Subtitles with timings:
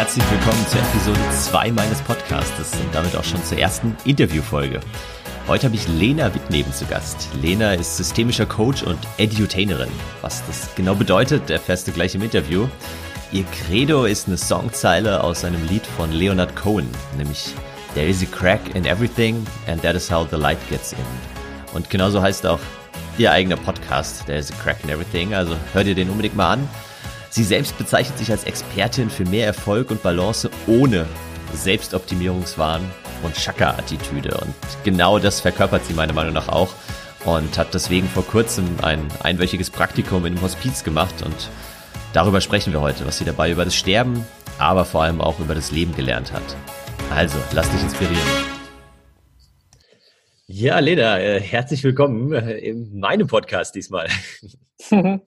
[0.00, 4.80] Herzlich willkommen zur Episode 2 meines Podcastes und damit auch schon zur ersten Interviewfolge.
[5.46, 7.28] Heute habe ich Lena Wittneben zu Gast.
[7.42, 9.90] Lena ist systemischer Coach und Edutainerin.
[10.22, 12.66] Was das genau bedeutet, erfährst du gleich im Interview.
[13.30, 16.88] Ihr Credo ist eine Songzeile aus einem Lied von Leonard Cohen,
[17.18, 17.54] nämlich
[17.92, 21.04] There is a crack in everything and that is how the light gets in.
[21.74, 22.60] Und genauso heißt auch
[23.18, 26.54] ihr eigener Podcast, There is a crack in everything, also hört ihr den unbedingt mal
[26.54, 26.68] an.
[27.32, 31.06] Sie selbst bezeichnet sich als Expertin für mehr Erfolg und Balance ohne
[31.54, 32.80] Selbstoptimierungswahn
[33.22, 34.36] und Chakra-Attitüde.
[34.36, 36.74] Und genau das verkörpert sie meiner Meinung nach auch
[37.24, 41.50] und hat deswegen vor kurzem ein einwöchiges Praktikum in einem Hospiz gemacht und
[42.12, 44.26] darüber sprechen wir heute, was sie dabei über das Sterben,
[44.58, 46.56] aber vor allem auch über das Leben gelernt hat.
[47.14, 48.18] Also, lass dich inspirieren.
[50.46, 54.08] Ja, Lena, äh, herzlich willkommen äh, in meinem Podcast diesmal.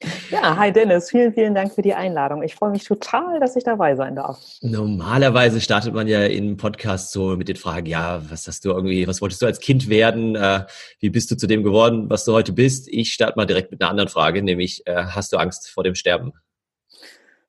[0.30, 2.42] Ja, hi Dennis, vielen, vielen Dank für die Einladung.
[2.42, 4.38] Ich freue mich total, dass ich dabei sein darf.
[4.60, 9.06] Normalerweise startet man ja in Podcast so mit den Fragen, ja, was hast du irgendwie,
[9.08, 10.36] was wolltest du als Kind werden?
[10.36, 10.66] Äh,
[11.00, 12.88] wie bist du zu dem geworden, was du heute bist?
[12.88, 15.94] Ich starte mal direkt mit einer anderen Frage, nämlich, äh, hast du Angst vor dem
[15.94, 16.32] Sterben?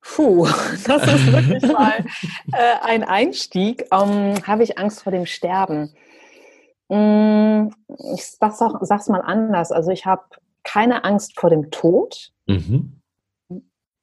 [0.02, 0.48] Puh,
[0.86, 2.06] das ist wirklich mal
[2.54, 3.86] äh, ein Einstieg.
[3.92, 5.94] Ähm, Habe ich Angst vor dem Sterben?
[6.90, 7.72] Hm,
[8.16, 9.72] ich sag's, auch, sag's mal anders.
[9.72, 10.24] Also ich habe
[10.64, 12.32] keine Angst vor dem Tod.
[12.48, 13.02] Mhm.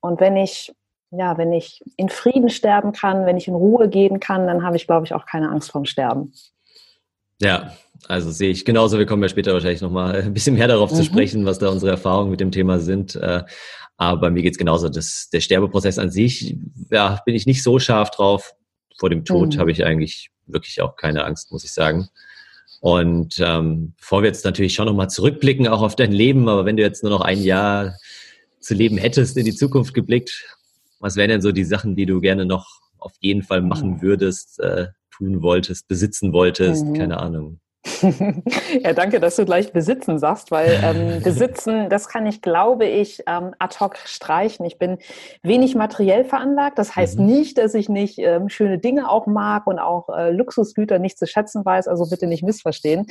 [0.01, 0.73] Und wenn ich,
[1.11, 4.77] ja, wenn ich in Frieden sterben kann, wenn ich in Ruhe gehen kann, dann habe
[4.77, 6.33] ich, glaube ich, auch keine Angst vorm Sterben.
[7.41, 7.73] Ja,
[8.09, 8.99] also sehe ich genauso.
[8.99, 10.97] Wir kommen ja später wahrscheinlich nochmal ein bisschen mehr darauf mhm.
[10.97, 13.17] zu sprechen, was da unsere Erfahrungen mit dem Thema sind.
[13.17, 13.45] Äh,
[13.97, 14.89] aber mir geht's genauso.
[14.89, 16.57] Das, der Sterbeprozess an sich,
[16.91, 18.55] ja, bin ich nicht so scharf drauf.
[18.99, 19.59] Vor dem Tod mhm.
[19.59, 22.09] habe ich eigentlich wirklich auch keine Angst, muss ich sagen.
[22.87, 26.77] Und ähm, bevor wir jetzt natürlich schon nochmal zurückblicken, auch auf dein Leben, aber wenn
[26.77, 27.97] du jetzt nur noch ein Jahr
[28.61, 30.57] zu leben hättest, in die Zukunft geblickt,
[31.01, 34.03] was wären denn so die Sachen, die du gerne noch auf jeden Fall machen mhm.
[34.03, 36.95] würdest, äh, tun wolltest, besitzen wolltest, mhm.
[36.95, 37.59] keine Ahnung?
[38.83, 43.23] ja, danke, dass du gleich besitzen sagst, weil ähm, besitzen, das kann ich, glaube ich,
[43.27, 44.65] ähm, ad hoc streichen.
[44.67, 44.99] Ich bin
[45.43, 46.79] wenig materiell veranlagt.
[46.79, 47.27] Das heißt mhm.
[47.27, 51.27] nicht, dass ich nicht ähm, schöne Dinge auch mag und auch äh, Luxusgüter nicht zu
[51.27, 51.89] schätzen weiß.
[51.89, 53.07] Also bitte nicht missverstehen.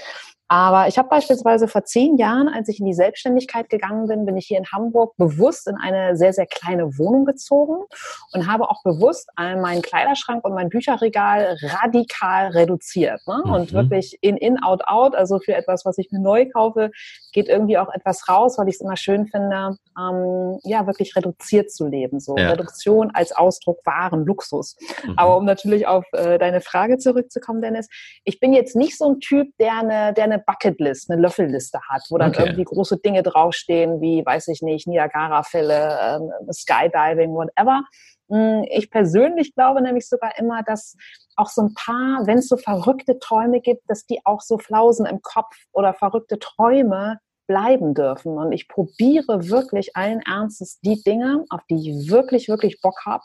[0.48, 4.38] Aber ich habe beispielsweise vor zehn Jahren, als ich in die Selbstständigkeit gegangen bin, bin
[4.38, 7.84] ich hier in Hamburg bewusst in eine sehr, sehr kleine Wohnung gezogen
[8.32, 13.22] und habe auch bewusst meinen Kleiderschrank und mein Bücherregal radikal reduziert.
[13.28, 13.42] Ne?
[13.44, 13.52] Mhm.
[13.52, 15.16] Und wirklich in, in, out, out.
[15.16, 16.92] Also für etwas, was ich mir neu kaufe,
[17.34, 21.72] geht irgendwie auch etwas raus, weil ich es immer schön finde, ähm, ja, wirklich reduziert
[21.72, 22.20] zu leben.
[22.20, 22.52] So ja.
[22.52, 24.76] Reduktion als Ausdruck wahren Luxus.
[25.04, 25.14] Mhm.
[25.18, 27.88] Aber um natürlich auf äh, deine Frage zurückzukommen, Dennis,
[28.24, 31.80] ich bin jetzt nicht so ein Typ, der eine, der eine eine Bucketlist, eine Löffelliste
[31.90, 32.44] hat, wo dann okay.
[32.44, 37.84] irgendwie große Dinge draufstehen, wie, weiß ich nicht, Niagara-Fälle, ähm, Skydiving, whatever.
[38.30, 40.96] Hm, ich persönlich glaube nämlich sogar immer, dass
[41.36, 45.06] auch so ein paar, wenn es so verrückte Träume gibt, dass die auch so Flausen
[45.06, 48.38] im Kopf oder verrückte Träume bleiben dürfen.
[48.38, 53.24] Und ich probiere wirklich allen Ernstes die Dinge, auf die ich wirklich, wirklich Bock habe,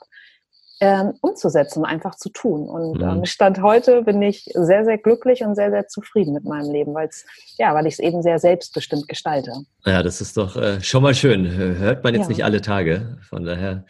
[0.80, 2.68] ähm, umzusetzen, einfach zu tun.
[2.68, 3.08] Und mhm.
[3.08, 6.94] ähm, Stand heute bin ich sehr, sehr glücklich und sehr, sehr zufrieden mit meinem Leben,
[6.94, 7.26] weil es,
[7.58, 9.52] ja, weil ich es eben sehr selbstbestimmt gestalte.
[9.84, 11.50] Ja, das ist doch äh, schon mal schön.
[11.50, 12.28] Hört man jetzt ja.
[12.28, 13.18] nicht alle Tage.
[13.28, 13.84] Von daher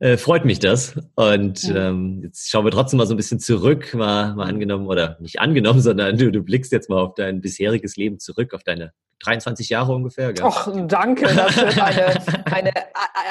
[0.00, 0.94] äh, freut mich das.
[1.14, 1.88] Und ja.
[1.88, 5.40] ähm, jetzt schauen wir trotzdem mal so ein bisschen zurück, mal, mal angenommen, oder nicht
[5.40, 9.68] angenommen, sondern du, du blickst jetzt mal auf dein bisheriges Leben zurück, auf deine 23
[9.68, 10.32] Jahre ungefähr.
[10.32, 10.44] Gell?
[10.44, 12.06] Och, danke, das wird eine,
[12.52, 12.72] eine,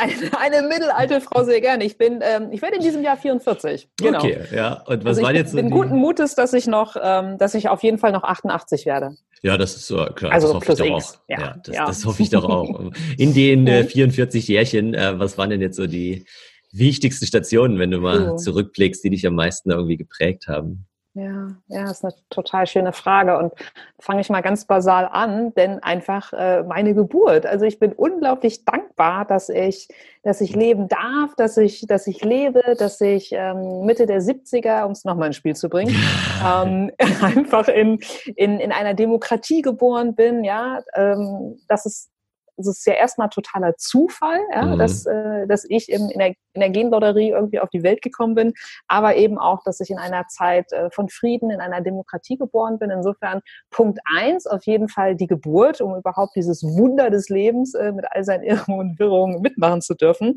[0.01, 1.85] eine, eine mittelalte Frau sehr gerne.
[1.85, 3.89] Ich bin, ähm, ich werde in diesem Jahr 44.
[3.97, 4.19] Genau.
[4.19, 4.83] Okay, ja.
[4.85, 5.57] Und was also waren jetzt so?
[5.57, 8.85] Ich bin guten Mutes, dass ich noch, ähm, dass ich auf jeden Fall noch 88
[8.85, 9.15] werde.
[9.43, 10.31] Ja, das ist so klar.
[10.31, 11.13] Also das hoffe plus ich doch X.
[11.13, 11.19] auch.
[11.27, 11.85] Ja, ja, das, ja.
[11.85, 12.91] das hoffe ich doch auch.
[13.17, 16.25] In den äh, 44 Jährchen, äh, was waren denn jetzt so die
[16.71, 18.35] wichtigsten Stationen, wenn du mal oh.
[18.35, 20.87] zurückblickst, die dich am meisten irgendwie geprägt haben?
[21.17, 23.39] Ja, ja, ist eine total schöne Frage.
[23.39, 23.51] Und
[23.99, 27.47] fange ich mal ganz basal an, denn einfach äh, meine Geburt.
[27.47, 29.87] Also ich bin unglaublich dankbar, dass ich,
[30.21, 34.83] dass ich leben darf, dass ich, dass ich lebe, dass ich ähm, Mitte der 70er,
[34.83, 35.95] um es nochmal ins Spiel zu bringen,
[36.45, 37.99] ähm, einfach in,
[38.35, 42.11] in, in einer Demokratie geboren bin, ja, ähm, dass es
[42.57, 44.79] es ist ja erstmal totaler Zufall, ja, mhm.
[44.79, 48.35] dass, äh, dass ich im, in, der, in der Genlotterie irgendwie auf die Welt gekommen
[48.35, 48.53] bin,
[48.87, 52.79] aber eben auch, dass ich in einer Zeit äh, von Frieden, in einer Demokratie geboren
[52.79, 52.89] bin.
[52.89, 57.91] Insofern Punkt eins auf jeden Fall die Geburt, um überhaupt dieses Wunder des Lebens äh,
[57.91, 60.35] mit all seinen Irrungen und Wirrungen mitmachen zu dürfen.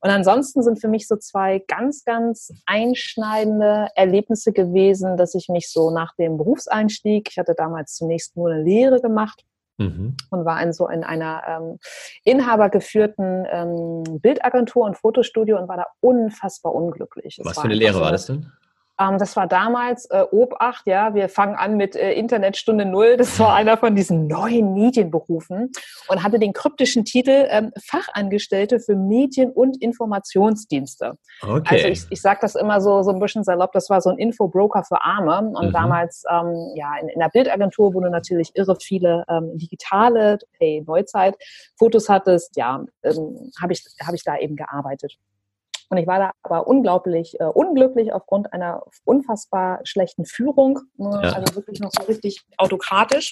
[0.00, 5.70] Und ansonsten sind für mich so zwei ganz, ganz einschneidende Erlebnisse gewesen, dass ich mich
[5.70, 9.44] so nach dem Berufseinstieg, ich hatte damals zunächst nur eine Lehre gemacht,
[9.78, 10.16] mhm.
[10.30, 11.78] und war in so in einer ähm,
[12.24, 17.38] inhabergeführten ähm, Bildagentur und Fotostudio und war da unfassbar unglücklich.
[17.38, 18.52] Es Was für eine Lehre so, war das denn?
[19.00, 23.16] Ähm, das war damals äh, Obacht, ja, wir fangen an mit äh, Internetstunde Null.
[23.16, 25.70] Das war einer von diesen neuen Medienberufen
[26.08, 31.14] und hatte den kryptischen Titel ähm, Fachangestellte für Medien- und Informationsdienste.
[31.42, 31.74] Okay.
[31.74, 34.18] Also ich, ich sage das immer so, so ein bisschen salopp, das war so ein
[34.18, 35.52] Infobroker für Arme.
[35.56, 35.72] Und mhm.
[35.72, 40.82] damals, ähm, ja, in, in der Bildagentur, wo du natürlich irre viele ähm, digitale, hey,
[40.86, 41.36] Neuzeit,
[41.78, 45.18] Fotos hattest, ja, ähm, habe ich, hab ich da eben gearbeitet.
[45.90, 50.80] Und ich war da aber unglaublich äh, unglücklich aufgrund einer unfassbar schlechten Führung.
[50.96, 51.20] Ne?
[51.22, 51.32] Ja.
[51.32, 53.30] Also wirklich noch so richtig autokratisch.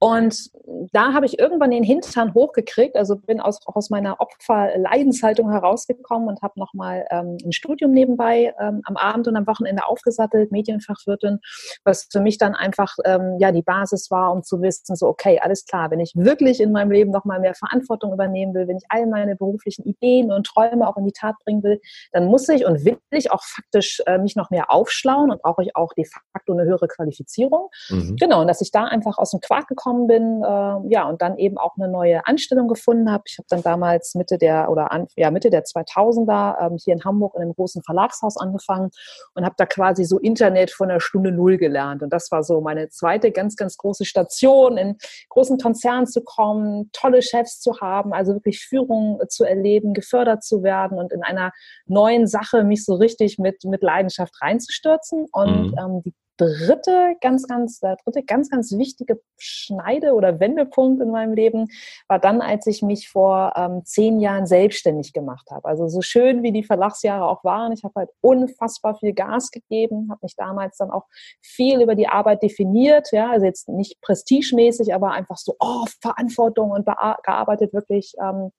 [0.00, 0.50] Und
[0.92, 6.28] da habe ich irgendwann den Hintern hochgekriegt, also bin aus, auch aus meiner Opferleidenshaltung herausgekommen
[6.28, 11.40] und habe nochmal ähm, ein Studium nebenbei ähm, am Abend und am Wochenende aufgesattelt, Medienfachwirtin,
[11.84, 15.40] was für mich dann einfach ähm, ja die Basis war, um zu wissen, so okay,
[15.42, 18.84] alles klar, wenn ich wirklich in meinem Leben nochmal mehr Verantwortung übernehmen will, wenn ich
[18.90, 21.80] all meine beruflichen Ideen und Träume auch in die Tat bringen will,
[22.12, 25.62] dann muss ich und will ich auch faktisch äh, mich noch mehr aufschlauen und brauche
[25.62, 27.68] ich auch de facto eine höhere Qualifizierung.
[27.88, 28.16] Mhm.
[28.16, 31.22] Genau, und dass ich da einfach aus dem Quark gekommen gekommen bin, äh, ja, und
[31.22, 33.24] dann eben auch eine neue Anstellung gefunden habe.
[33.26, 37.04] Ich habe dann damals Mitte der oder an, ja, Mitte der 2000er ähm, hier in
[37.04, 38.90] Hamburg in einem großen Verlagshaus angefangen
[39.34, 42.02] und habe da quasi so Internet von der Stunde Null gelernt.
[42.02, 44.96] Und das war so meine zweite ganz, ganz große Station, in
[45.30, 50.62] großen Konzernen zu kommen, tolle Chefs zu haben, also wirklich Führung zu erleben, gefördert zu
[50.62, 51.52] werden und in einer
[51.86, 55.26] neuen Sache mich so richtig mit, mit Leidenschaft reinzustürzen.
[55.32, 55.78] Und mhm.
[55.78, 61.34] ähm, die dritte ganz, ganz, der dritte ganz, ganz wichtige Schneide- oder Wendepunkt in meinem
[61.34, 61.68] Leben
[62.06, 65.68] war dann, als ich mich vor ähm, zehn Jahren selbstständig gemacht habe.
[65.68, 70.08] Also so schön wie die Verlagsjahre auch waren, ich habe halt unfassbar viel Gas gegeben,
[70.10, 71.04] habe mich damals dann auch
[71.42, 76.70] viel über die Arbeit definiert, ja, also jetzt nicht prestigemäßig, aber einfach so, oh, Verantwortung
[76.70, 78.52] und gearbeitet wirklich ähm,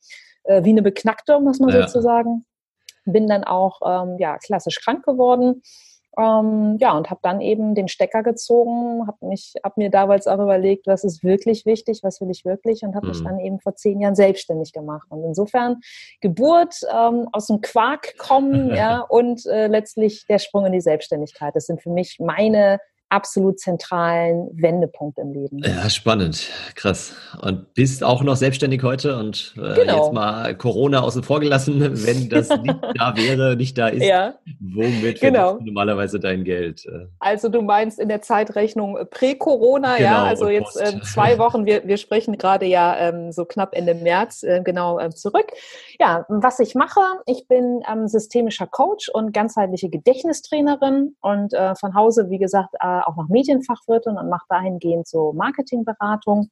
[0.43, 1.87] äh, wie eine Beknackte, muss man ja.
[1.87, 2.45] sozusagen.
[3.05, 5.63] Bin dann auch ähm, ja, klassisch krank geworden
[6.19, 10.39] ähm, ja, und habe dann eben den Stecker gezogen, habe mich, habe mir damals auch
[10.39, 13.11] überlegt, was ist wirklich wichtig, was will ich wirklich und habe mhm.
[13.13, 15.07] mich dann eben vor zehn Jahren selbstständig gemacht.
[15.09, 15.77] Und insofern
[16.21, 21.55] Geburt ähm, aus dem Quark kommen, ja, und äh, letztlich der Sprung in die Selbstständigkeit.
[21.55, 22.79] Das sind für mich meine
[23.09, 25.59] absolut zentralen Wendepunkt im Leben.
[25.59, 27.13] Ja, spannend, krass.
[27.41, 30.03] Und bist auch noch selbstständig heute und äh, genau.
[30.03, 34.33] jetzt mal Corona außen vor gelassen, wenn das nicht da wäre, nicht da ist, ja.
[34.59, 35.57] womit genau.
[35.57, 36.85] du normalerweise dein Geld?
[36.85, 37.07] Äh?
[37.19, 41.87] Also du meinst in der Zeitrechnung prä-Corona, genau, ja, also jetzt äh, zwei Wochen, wir,
[41.87, 45.47] wir sprechen gerade ja ähm, so knapp Ende März äh, genau äh, zurück.
[45.99, 51.95] Ja, was ich mache, ich bin ähm, systemischer Coach und ganzheitliche Gedächtnistrainerin und äh, von
[51.95, 56.49] Hause, wie gesagt, auch noch Medienfachwirtin und mache dahingehend so Marketingberatung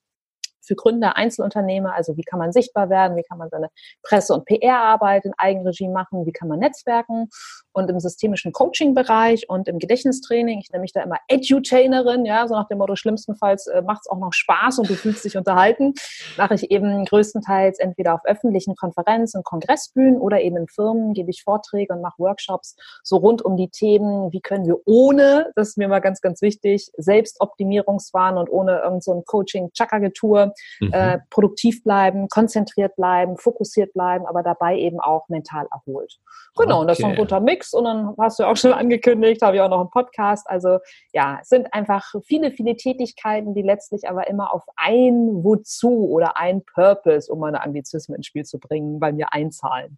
[0.68, 3.70] für Gründer, Einzelunternehmer, also wie kann man sichtbar werden, wie kann man seine
[4.04, 7.30] Presse- und PR-Arbeit in Eigenregie machen, wie kann man netzwerken
[7.78, 12.56] und im systemischen Coaching-Bereich und im Gedächtnistraining, ich nenne mich da immer Edutainerin, ja, so
[12.56, 15.94] nach dem Motto, schlimmstenfalls äh, macht es auch noch Spaß und du fühlst dich unterhalten,
[16.38, 21.44] mache ich eben größtenteils entweder auf öffentlichen Konferenzen, Kongressbühnen oder eben in Firmen, gebe ich
[21.44, 25.78] Vorträge und mache Workshops so rund um die Themen, wie können wir ohne, das ist
[25.78, 30.94] mir mal ganz, ganz wichtig, Selbstoptimierungswahn und ohne irgend so ein Coaching-Chaka-Getue mhm.
[30.94, 36.18] äh, produktiv bleiben, konzentriert bleiben, fokussiert bleiben, aber dabei eben auch mental erholt.
[36.56, 36.82] Genau, okay.
[36.82, 39.62] und das ist ein guter Mix und dann hast du auch schon angekündigt, habe ich
[39.62, 40.50] auch noch einen Podcast.
[40.50, 40.80] Also
[41.14, 46.38] ja, es sind einfach viele, viele Tätigkeiten, die letztlich aber immer auf ein Wozu oder
[46.38, 49.98] ein Purpose, um meine Anglizismen ins Spiel zu bringen, bei mir einzahlen.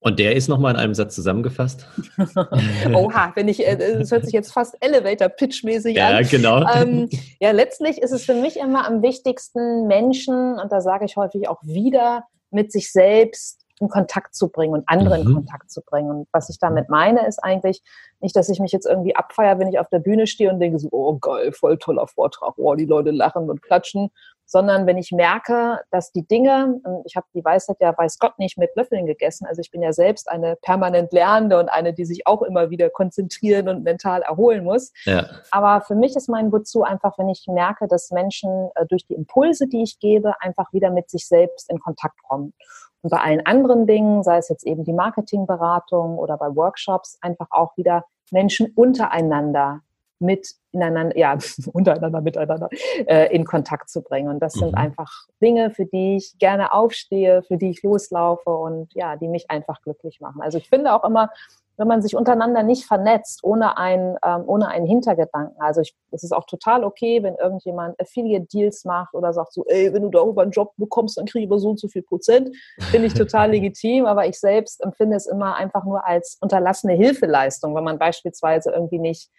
[0.00, 1.86] Und der ist nochmal in einem Satz zusammengefasst.
[2.94, 6.22] Oha, wenn ich, äh, das hört sich jetzt fast Elevator-Pitch-mäßig ja, an.
[6.22, 6.66] Ja, genau.
[6.72, 7.08] Ähm,
[7.40, 11.48] ja, letztlich ist es für mich immer am wichtigsten, Menschen, und da sage ich häufig
[11.48, 15.28] auch wieder, mit sich selbst in Kontakt zu bringen und andere mhm.
[15.28, 16.10] in Kontakt zu bringen.
[16.10, 17.82] Und was ich damit meine, ist eigentlich
[18.20, 20.78] nicht, dass ich mich jetzt irgendwie abfeiere, wenn ich auf der Bühne stehe und denke
[20.78, 24.10] so, oh geil, voll toller Vortrag, oh, die Leute lachen und klatschen,
[24.48, 28.56] sondern wenn ich merke, dass die Dinge, ich habe die Weisheit ja weiß Gott nicht
[28.56, 32.26] mit Löffeln gegessen, also ich bin ja selbst eine permanent Lernende und eine, die sich
[32.26, 34.92] auch immer wieder konzentrieren und mental erholen muss.
[35.04, 35.26] Ja.
[35.50, 39.14] Aber für mich ist mein Wozu einfach, wenn ich merke, dass Menschen äh, durch die
[39.14, 42.54] Impulse, die ich gebe, einfach wieder mit sich selbst in Kontakt kommen.
[43.02, 47.48] Und bei allen anderen Dingen, sei es jetzt eben die Marketingberatung oder bei Workshops, einfach
[47.50, 49.82] auch wieder Menschen untereinander
[50.20, 51.38] mit ineinander, ja,
[51.72, 52.68] untereinander, miteinander
[53.06, 54.28] äh, in Kontakt zu bringen.
[54.28, 54.60] Und das mhm.
[54.60, 55.10] sind einfach
[55.40, 59.80] Dinge, für die ich gerne aufstehe, für die ich loslaufe und ja, die mich einfach
[59.82, 60.40] glücklich machen.
[60.42, 61.30] Also ich finde auch immer,
[61.78, 65.56] wenn man sich untereinander nicht vernetzt, ohne einen, ähm, ohne einen Hintergedanken.
[65.60, 69.92] Also ich, es ist auch total okay, wenn irgendjemand Affiliate-Deals macht oder sagt so, ey,
[69.94, 72.50] wenn du darüber einen Job bekommst, dann kriege ich aber so und so viel Prozent.
[72.90, 77.76] Finde ich total legitim, aber ich selbst empfinde es immer einfach nur als unterlassene Hilfeleistung,
[77.76, 79.30] wenn man beispielsweise irgendwie nicht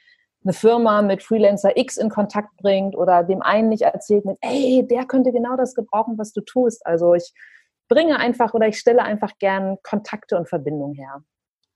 [0.43, 4.85] eine Firma mit Freelancer X in Kontakt bringt oder dem einen nicht erzählt mit, ey,
[4.89, 6.85] der könnte genau das gebrauchen, was du tust.
[6.85, 7.33] Also ich
[7.89, 11.23] bringe einfach oder ich stelle einfach gern Kontakte und Verbindungen her.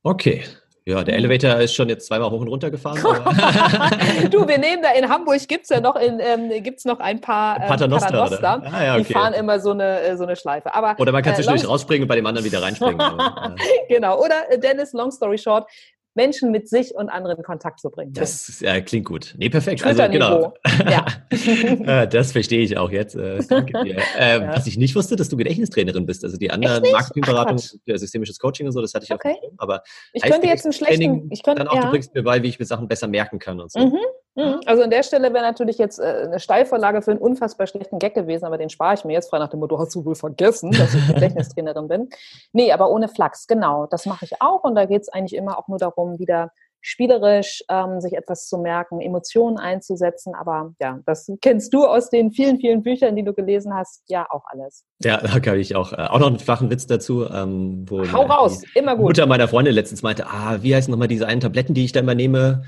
[0.03, 0.43] Okay.
[0.85, 2.99] Ja, der Elevator ist schon jetzt zweimal hoch und runter gefahren.
[4.29, 7.21] du, wir nehmen da in Hamburg, gibt es ja noch, in, ähm, gibt's noch ein
[7.21, 8.11] paar ähm, Paternoster.
[8.11, 8.63] Paternoster.
[8.65, 9.05] Ah, ja, okay.
[9.07, 10.75] Die fahren immer so eine, äh, so eine Schleife.
[10.75, 12.99] Aber, oder man kann äh, zwischendurch rausspringen und bei dem anderen wieder reinspringen.
[13.87, 14.19] Genau.
[14.19, 15.69] Oder äh, Dennis, long story short,
[16.15, 18.13] Menschen mit sich und anderen in Kontakt zu bringen.
[18.13, 19.33] Das ja, klingt gut.
[19.37, 19.83] Nee, perfekt.
[19.85, 20.53] Also genau.
[20.89, 21.05] Ja.
[21.33, 23.15] Äh, das verstehe ich auch jetzt.
[23.15, 23.97] Äh, danke dir.
[24.17, 24.55] Äh, ja.
[24.55, 26.23] Was ich nicht wusste, dass du Gedächtnistrainerin bist.
[26.23, 29.35] Also die anderen Marketingberatung, systemisches Coaching und so, das hatte ich okay.
[29.41, 29.51] auch.
[29.57, 29.81] Aber
[30.13, 31.81] ich könnte jetzt einen schlechten, ich könnte dann auch, ja.
[31.85, 33.79] du bringst mir bei, wie ich mir Sachen besser merken kann und so.
[33.79, 33.97] Mhm.
[34.35, 34.61] Mhm.
[34.65, 38.15] Also an der Stelle wäre natürlich jetzt äh, eine Steilvorlage für einen unfassbar schlechten Gag
[38.15, 40.71] gewesen, aber den spare ich mir jetzt frei nach dem Motto, hast du wohl vergessen,
[40.71, 42.09] dass ich Gedächtnistrainerin bin.
[42.51, 43.85] Nee, aber ohne Flachs, genau.
[43.85, 46.51] Das mache ich auch und da geht es eigentlich immer auch nur darum, wieder
[46.83, 50.35] spielerisch ähm, sich etwas zu merken, Emotionen einzusetzen.
[50.35, 54.27] Aber ja, das kennst du aus den vielen, vielen Büchern, die du gelesen hast, ja
[54.29, 54.85] auch alles.
[55.03, 55.93] Ja, da kann ich auch.
[55.93, 57.25] Äh, auch noch einen flachen Witz dazu.
[57.29, 59.07] Ähm, wo Hau raus, immer gut.
[59.07, 62.01] Mutter meiner Freundin letztens meinte, ah, wie heißen nochmal diese einen Tabletten, die ich da
[62.01, 62.63] immer nehme?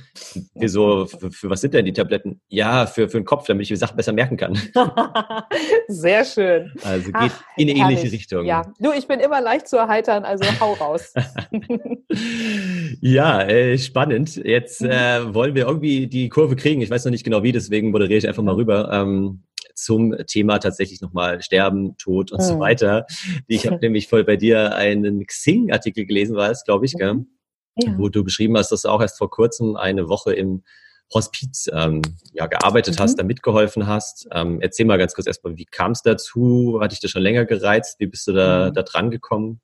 [0.54, 2.42] Wieso, für, für, was sind denn die Tabletten?
[2.48, 4.58] Ja, für, für den Kopf, damit ich die Sachen besser merken kann.
[5.88, 6.72] Sehr schön.
[6.84, 8.46] Also geht Ach, in eine ähnliche Richtung.
[8.46, 11.14] Ja, du, ich bin immer leicht zu erheitern, also hau raus.
[13.02, 14.36] ja, äh, spannend spannend.
[14.36, 14.90] Jetzt mhm.
[14.90, 16.82] äh, wollen wir irgendwie die Kurve kriegen.
[16.82, 18.92] Ich weiß noch nicht genau wie, deswegen moderiere ich einfach mal rüber.
[18.92, 19.44] Ähm,
[19.74, 22.46] zum Thema tatsächlich nochmal Sterben, Tod und mhm.
[22.46, 23.06] so weiter.
[23.48, 27.26] Ich habe nämlich voll bei dir einen Xing-Artikel gelesen, war es, glaube ich, gell?
[27.78, 27.94] Ja.
[27.98, 30.64] wo du beschrieben hast, dass du auch erst vor kurzem eine Woche im
[31.14, 33.04] Hospiz ähm, ja, gearbeitet mhm.
[33.04, 34.30] hast, da mitgeholfen hast.
[34.32, 36.80] Ähm, erzähl mal ganz kurz erstmal, wie kam es dazu?
[36.82, 38.00] Hat dich das schon länger gereizt?
[38.00, 38.74] Wie bist du da, mhm.
[38.76, 39.60] da dran gekommen?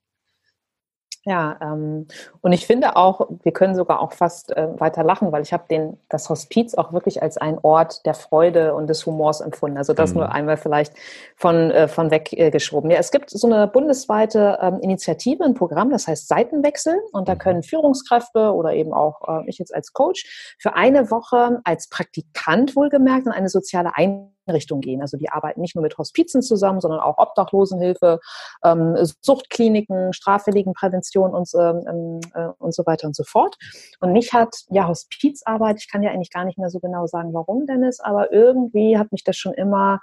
[1.23, 2.07] Ja, ähm,
[2.41, 5.65] und ich finde auch, wir können sogar auch fast äh, weiter lachen, weil ich habe
[5.69, 9.77] den das Hospiz auch wirklich als einen Ort der Freude und des Humors empfunden.
[9.77, 10.21] Also das mhm.
[10.21, 10.93] nur einmal vielleicht
[11.35, 12.49] von äh, von weg äh.
[12.89, 17.35] Ja, es gibt so eine bundesweite ähm, Initiative, ein Programm, das heißt Seitenwechsel, und da
[17.35, 17.39] mhm.
[17.39, 22.75] können Führungskräfte oder eben auch äh, ich jetzt als Coach für eine Woche als Praktikant
[22.75, 25.01] wohlgemerkt in eine soziale Einrichtung Richtung gehen.
[25.01, 28.19] Also die arbeiten nicht nur mit Hospizen zusammen, sondern auch Obdachlosenhilfe,
[28.63, 33.57] ähm, Suchtkliniken, Straffälligenprävention und, ähm, äh, und so weiter und so fort.
[34.00, 37.33] Und mich hat ja Hospizarbeit, ich kann ja eigentlich gar nicht mehr so genau sagen,
[37.33, 40.00] warum Dennis, aber irgendwie hat mich das schon immer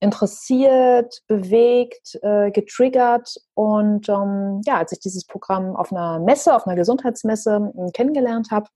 [0.00, 3.34] interessiert, bewegt, äh, getriggert.
[3.54, 8.48] Und ähm, ja, als ich dieses Programm auf einer Messe, auf einer Gesundheitsmesse äh, kennengelernt
[8.50, 8.68] habe,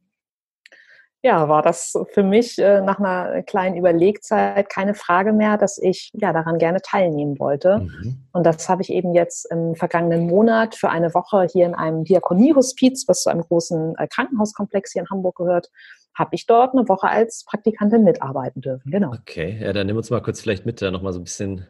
[1.23, 6.11] ja, war das für mich äh, nach einer kleinen Überlegzeit keine Frage mehr, dass ich
[6.14, 7.79] ja daran gerne teilnehmen wollte.
[7.79, 8.25] Mhm.
[8.33, 12.02] Und das habe ich eben jetzt im vergangenen Monat für eine Woche hier in einem
[12.02, 15.71] Diakoniehospiz, was zu einem großen äh, Krankenhauskomplex hier in Hamburg gehört,
[16.14, 18.91] habe ich dort eine Woche als Praktikantin mitarbeiten dürfen.
[18.91, 19.12] Genau.
[19.12, 21.67] Okay, ja, dann nimm uns mal kurz vielleicht mit, da nochmal so ein bisschen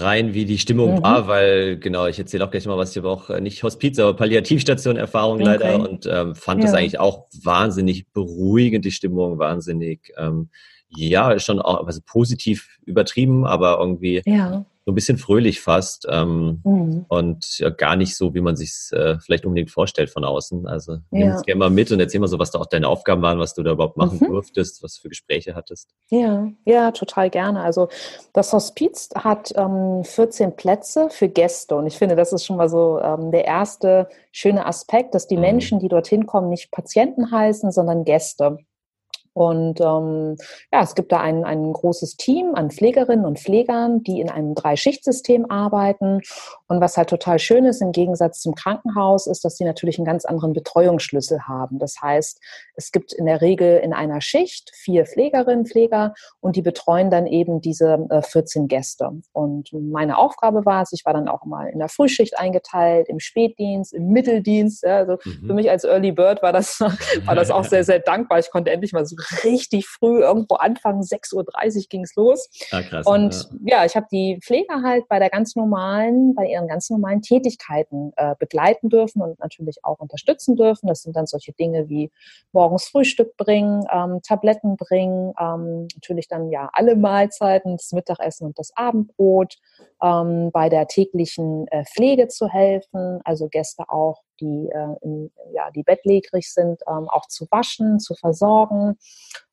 [0.00, 1.02] rein, wie die Stimmung mhm.
[1.02, 3.98] war, weil genau, ich erzähle auch gleich mal was, ich habe auch äh, nicht Hospiz,
[3.98, 5.44] aber Palliativstation-Erfahrung okay.
[5.44, 6.66] leider und ähm, fand ja.
[6.66, 10.50] das eigentlich auch wahnsinnig beruhigend, die Stimmung, wahnsinnig, ähm,
[10.88, 16.60] ja, schon auch also positiv übertrieben, aber irgendwie ja so ein bisschen fröhlich fast ähm,
[16.62, 17.06] mhm.
[17.08, 20.68] und ja, gar nicht so, wie man sich äh, vielleicht unbedingt vorstellt von außen.
[20.68, 21.32] Also nimm ja.
[21.32, 23.52] uns gerne mal mit und erzähl mal so, was da auch deine Aufgaben waren, was
[23.52, 24.28] du da überhaupt machen mhm.
[24.28, 25.90] durftest, was du für Gespräche hattest.
[26.08, 27.62] Ja, ja, total gerne.
[27.62, 27.88] Also
[28.32, 32.68] das Hospiz hat ähm, 14 Plätze für Gäste und ich finde, das ist schon mal
[32.68, 35.42] so ähm, der erste schöne Aspekt, dass die mhm.
[35.42, 38.58] Menschen, die dorthin kommen, nicht Patienten heißen, sondern Gäste.
[39.36, 40.36] Und ähm,
[40.72, 44.54] ja, es gibt da ein, ein großes Team an Pflegerinnen und Pflegern, die in einem
[44.54, 46.22] Dreischichtsystem arbeiten.
[46.68, 50.06] Und was halt total schön ist im Gegensatz zum Krankenhaus, ist, dass sie natürlich einen
[50.06, 51.78] ganz anderen Betreuungsschlüssel haben.
[51.78, 52.40] Das heißt,
[52.76, 57.26] es gibt in der Regel in einer Schicht vier Pflegerinnen, Pfleger und die betreuen dann
[57.26, 59.10] eben diese äh, 14 Gäste.
[59.32, 63.20] Und meine Aufgabe war es, ich war dann auch mal in der Frühschicht eingeteilt, im
[63.20, 64.82] Spätdienst, im Mitteldienst.
[64.82, 65.46] Ja, also mhm.
[65.46, 66.80] für mich als Early Bird war das,
[67.26, 68.38] war das auch sehr, sehr dankbar.
[68.38, 69.14] Ich konnte endlich mal so
[69.44, 72.48] richtig früh, irgendwo Anfang 6.30 Uhr ging es los.
[72.70, 76.46] Ah, krass, und ja, ja ich habe die Pfleger halt bei der ganz normalen, bei
[76.46, 80.86] ihren ganz normalen Tätigkeiten äh, begleiten dürfen und natürlich auch unterstützen dürfen.
[80.86, 82.10] Das sind dann solche Dinge wie
[82.52, 88.58] morgens Frühstück bringen, ähm, Tabletten bringen, ähm, natürlich dann ja alle Mahlzeiten, das Mittagessen und
[88.58, 89.56] das Abendbrot,
[90.02, 95.70] ähm, bei der täglichen äh, Pflege zu helfen, also Gäste auch, die, äh, in, ja,
[95.70, 98.96] die bettlägerig sind, ähm, auch zu waschen, zu versorgen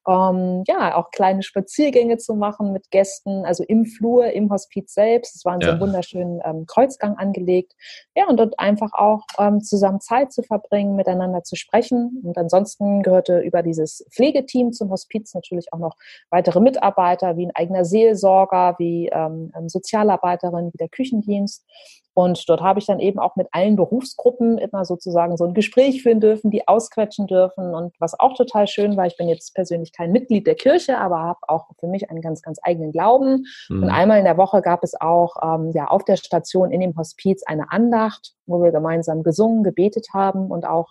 [0.07, 5.35] ähm, ja, auch kleine Spaziergänge zu machen mit Gästen, also im Flur, im Hospiz selbst.
[5.35, 5.67] Es war in ja.
[5.67, 7.73] so einem wunderschönen ähm, Kreuzgang angelegt.
[8.15, 12.21] Ja, und dort einfach auch ähm, zusammen Zeit zu verbringen, miteinander zu sprechen.
[12.23, 15.95] Und ansonsten gehörte über dieses Pflegeteam zum Hospiz natürlich auch noch
[16.29, 21.65] weitere Mitarbeiter, wie ein eigener Seelsorger, wie ähm, Sozialarbeiterin, wie der Küchendienst.
[22.13, 26.03] Und dort habe ich dann eben auch mit allen Berufsgruppen immer sozusagen so ein Gespräch
[26.03, 27.73] führen dürfen, die ausquetschen dürfen.
[27.73, 31.19] Und was auch total schön war, ich bin jetzt persönlich kein Mitglied der Kirche, aber
[31.19, 33.45] habe auch für mich einen ganz, ganz eigenen Glauben.
[33.69, 33.83] Mhm.
[33.83, 36.95] Und einmal in der Woche gab es auch ähm, ja auf der Station in dem
[36.95, 40.89] Hospiz eine Andacht, wo wir gemeinsam gesungen, gebetet haben und auch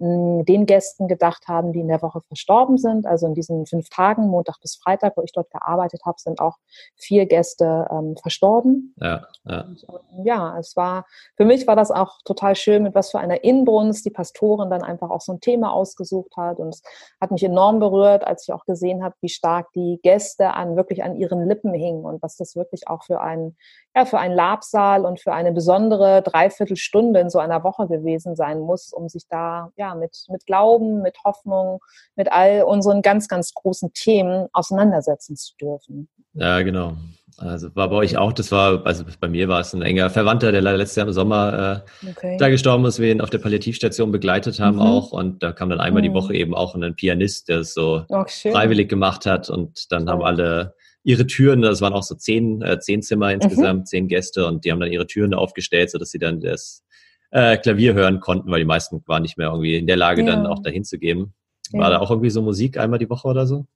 [0.00, 3.06] den Gästen gedacht haben, die in der Woche verstorben sind.
[3.06, 6.56] Also in diesen fünf Tagen, Montag bis Freitag, wo ich dort gearbeitet habe, sind auch
[6.96, 8.94] vier Gäste ähm, verstorben.
[8.98, 9.60] Ja, ja.
[9.60, 11.04] Und, ähm, ja, es war,
[11.36, 14.82] für mich war das auch total schön, mit was für einer Inbrunst die Pastorin dann
[14.82, 16.58] einfach auch so ein Thema ausgesucht hat.
[16.58, 16.82] Und es
[17.20, 21.04] hat mich enorm berührt, als ich auch gesehen habe, wie stark die Gäste an, wirklich
[21.04, 23.54] an ihren Lippen hingen und was das wirklich auch für einen,
[23.94, 28.60] ja, für einen Labsaal und für eine besondere Dreiviertelstunde in so einer Woche gewesen sein
[28.60, 31.80] muss, um sich da, ja, mit, mit Glauben, mit Hoffnung,
[32.16, 36.08] mit all unseren ganz, ganz großen Themen auseinandersetzen zu dürfen.
[36.34, 36.96] Ja, genau.
[37.38, 40.52] Also war bei euch auch, das war, also bei mir war es ein enger Verwandter,
[40.52, 42.36] der leider letztes Jahr im Sommer äh, okay.
[42.38, 44.82] da gestorben ist, wir ihn auf der Palliativstation begleitet haben mhm.
[44.82, 45.12] auch.
[45.12, 46.08] Und da kam dann einmal mhm.
[46.08, 49.48] die Woche eben auch ein Pianist, der es so oh, freiwillig gemacht hat.
[49.48, 53.40] Und dann haben alle ihre Türen, das waren auch so zehn, äh, zehn Zimmer mhm.
[53.40, 53.86] insgesamt, mhm.
[53.86, 56.84] zehn Gäste und die haben dann ihre Türen aufgestellt, sodass sie dann das
[57.30, 60.28] äh, Klavier hören konnten, weil die meisten waren nicht mehr irgendwie in der Lage, ja.
[60.28, 61.34] dann auch dahin zu geben.
[61.72, 61.90] War ja.
[61.90, 63.66] da auch irgendwie so Musik einmal die Woche oder so?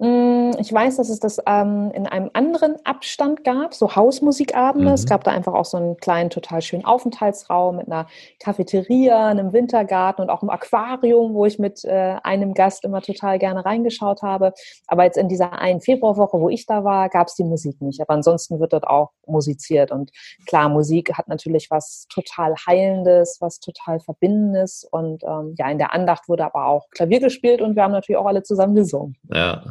[0.00, 4.88] Mm, ich weiß, dass es das ähm, in einem anderen Abstand gab, so Hausmusikabende.
[4.88, 4.94] Mhm.
[4.94, 8.06] Es gab da einfach auch so einen kleinen, total schönen Aufenthaltsraum mit einer
[8.38, 13.38] Cafeteria, einem Wintergarten und auch einem Aquarium, wo ich mit äh, einem Gast immer total
[13.38, 14.54] gerne reingeschaut habe.
[14.86, 18.00] Aber jetzt in dieser einen Februarwoche, wo ich da war, gab es die Musik nicht.
[18.00, 19.90] Aber ansonsten wird dort auch musiziert.
[19.92, 20.12] Und
[20.46, 24.88] klar, Musik hat natürlich was total Heilendes, was total Verbindendes.
[24.90, 28.18] Und ähm, ja, in der Andacht wurde aber auch Klavier gespielt und wir haben natürlich
[28.18, 29.18] auch alle zusammen gesungen.
[29.30, 29.62] Ja.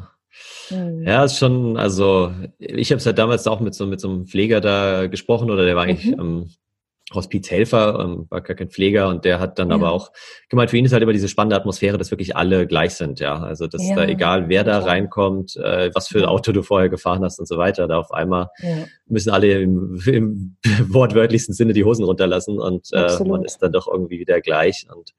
[0.70, 1.04] Mhm.
[1.06, 4.10] Ja, ist schon, also ich habe es ja halt damals auch mit so, mit so
[4.10, 6.20] einem Pfleger da gesprochen oder der war eigentlich mhm.
[6.20, 6.50] ähm,
[7.14, 9.76] Hospizhelfer, ähm, war gar kein Pfleger und der hat dann ja.
[9.76, 10.12] aber auch
[10.50, 13.40] gemeint, für ihn ist halt immer diese spannende Atmosphäre, dass wirklich alle gleich sind, ja.
[13.40, 13.96] Also dass ja.
[13.96, 17.48] da egal wer da reinkommt, äh, was für ein Auto du vorher gefahren hast und
[17.48, 18.86] so weiter, da auf einmal ja.
[19.08, 20.58] müssen alle im, im
[20.94, 25.14] wortwörtlichsten Sinne die Hosen runterlassen und äh, man ist dann doch irgendwie wieder gleich und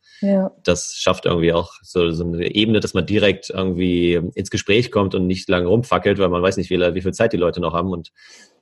[0.65, 5.15] das schafft irgendwie auch so, so eine Ebene, dass man direkt irgendwie ins Gespräch kommt
[5.15, 7.73] und nicht lange rumfackelt, weil man weiß nicht, wie, wie viel Zeit die Leute noch
[7.73, 8.13] haben und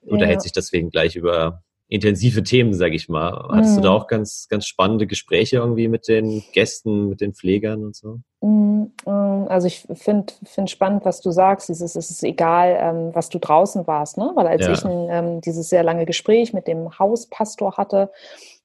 [0.03, 3.49] unterhält sich deswegen gleich über intensive Themen, sag ich mal.
[3.51, 3.77] Hattest mhm.
[3.77, 3.97] du da mhm.
[3.97, 8.21] auch ganz, ganz spannende Gespräche irgendwie mit den Gästen, mit den Pflegern und so?
[8.43, 11.69] Mhm, ähm, also ich finde find spannend, was du sagst.
[11.69, 14.31] Dieses, es ist egal, ähm, was du draußen warst, ne?
[14.35, 14.73] Weil als ja.
[14.73, 18.11] ich ein, ähm, dieses sehr lange Gespräch mit dem Hauspastor hatte,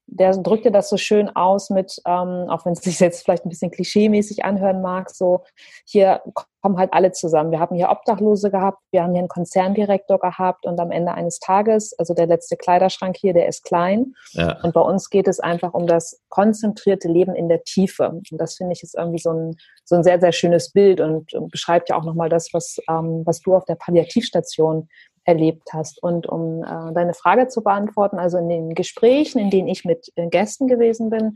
[0.07, 3.49] der drückte das so schön aus mit, ähm, auch wenn es sich jetzt vielleicht ein
[3.49, 5.43] bisschen klischeemäßig anhören mag, so
[5.85, 6.21] hier
[6.61, 7.51] kommen halt alle zusammen.
[7.51, 11.39] Wir haben hier Obdachlose gehabt, wir haben hier einen Konzerndirektor gehabt und am Ende eines
[11.39, 14.13] Tages, also der letzte Kleiderschrank hier, der ist klein.
[14.31, 14.61] Ja.
[14.63, 18.07] Und bei uns geht es einfach um das konzentrierte Leben in der Tiefe.
[18.07, 21.33] Und das finde ich ist irgendwie so ein, so ein sehr, sehr schönes Bild und,
[21.33, 24.87] und beschreibt ja auch nochmal das, was, ähm, was du auf der Palliativstation
[25.25, 26.01] erlebt hast.
[26.01, 30.11] Und um äh, deine Frage zu beantworten, also in den Gesprächen, in denen ich mit
[30.15, 31.35] äh, Gästen gewesen bin,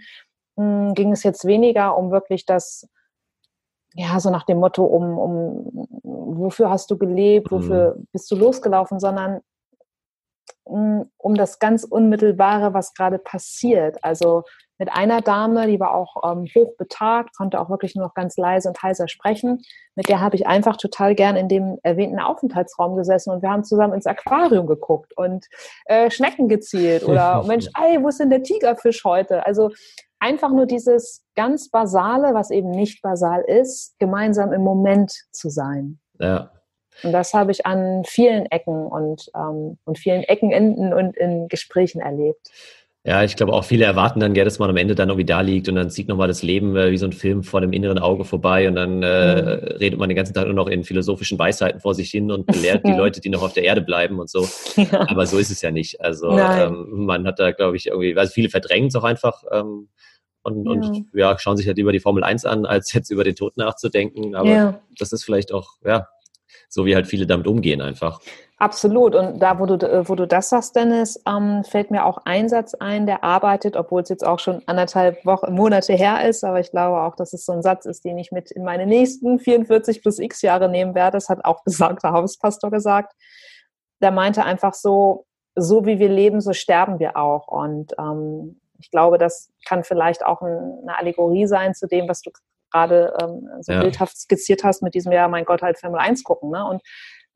[0.55, 2.87] mh, hm, ging es jetzt weniger um wirklich das,
[3.93, 8.07] ja, so nach dem Motto, um, um wofür hast du gelebt, wofür mhm.
[8.11, 9.41] bist du losgelaufen, sondern
[10.63, 14.03] um das ganz Unmittelbare, was gerade passiert.
[14.03, 14.43] Also
[14.79, 18.37] mit einer Dame, die war auch ähm, hoch betagt, konnte auch wirklich nur noch ganz
[18.37, 19.61] leise und heiser sprechen.
[19.95, 23.63] Mit der habe ich einfach total gern in dem erwähnten Aufenthaltsraum gesessen und wir haben
[23.63, 25.47] zusammen ins Aquarium geguckt und
[25.85, 29.45] äh, Schnecken gezielt oder Mensch, ey, wo ist denn der Tigerfisch heute?
[29.47, 29.71] Also
[30.19, 35.99] einfach nur dieses ganz Basale, was eben nicht basal ist, gemeinsam im Moment zu sein.
[36.19, 36.51] Ja.
[37.03, 42.01] Und das habe ich an vielen Ecken und, ähm, und vielen Eckenenden und in Gesprächen
[42.01, 42.49] erlebt.
[43.07, 45.39] Ja, ich glaube auch viele erwarten dann ja, dass man am Ende dann irgendwie da
[45.39, 47.99] liegt und dann sieht nochmal das Leben äh, wie so ein Film vor dem inneren
[47.99, 49.77] Auge vorbei und dann äh, mhm.
[49.77, 52.85] redet man den ganzen Tag nur noch in philosophischen Weisheiten vor sich hin und belehrt
[52.85, 54.47] die Leute, die noch auf der Erde bleiben und so.
[54.75, 55.09] Ja.
[55.09, 56.01] Aber so ist es ja nicht.
[56.01, 59.87] Also ähm, man hat da, glaube ich, irgendwie, also viele verdrängen es auch einfach ähm,
[60.43, 60.71] und, ja.
[60.71, 63.57] und ja, schauen sich halt lieber die Formel 1 an, als jetzt über den Tod
[63.57, 64.35] nachzudenken.
[64.35, 64.79] Aber ja.
[64.97, 66.07] das ist vielleicht auch, ja,
[66.69, 68.19] so wie halt viele damit umgehen einfach.
[68.59, 69.13] Absolut.
[69.13, 72.73] Und da, wo du, wo du das sagst, Dennis, ähm, fällt mir auch ein Satz
[72.73, 76.43] ein, der arbeitet, obwohl es jetzt auch schon anderthalb Wochen, Monate her ist.
[76.43, 78.87] Aber ich glaube auch, dass es so ein Satz ist, den ich mit in meine
[78.87, 81.17] nächsten 44 plus x Jahre nehmen werde.
[81.17, 83.13] Das hat auch besagter Hauspastor gesagt.
[84.01, 87.47] Der meinte einfach so, so wie wir leben, so sterben wir auch.
[87.47, 92.31] Und ähm, ich glaube, das kann vielleicht auch eine Allegorie sein zu dem, was du
[92.71, 93.81] gerade ähm, so ja.
[93.81, 96.51] bildhaft skizziert hast mit diesem, ja, mein Gott, halt Formel 1 gucken.
[96.51, 96.65] Ne?
[96.65, 96.81] Und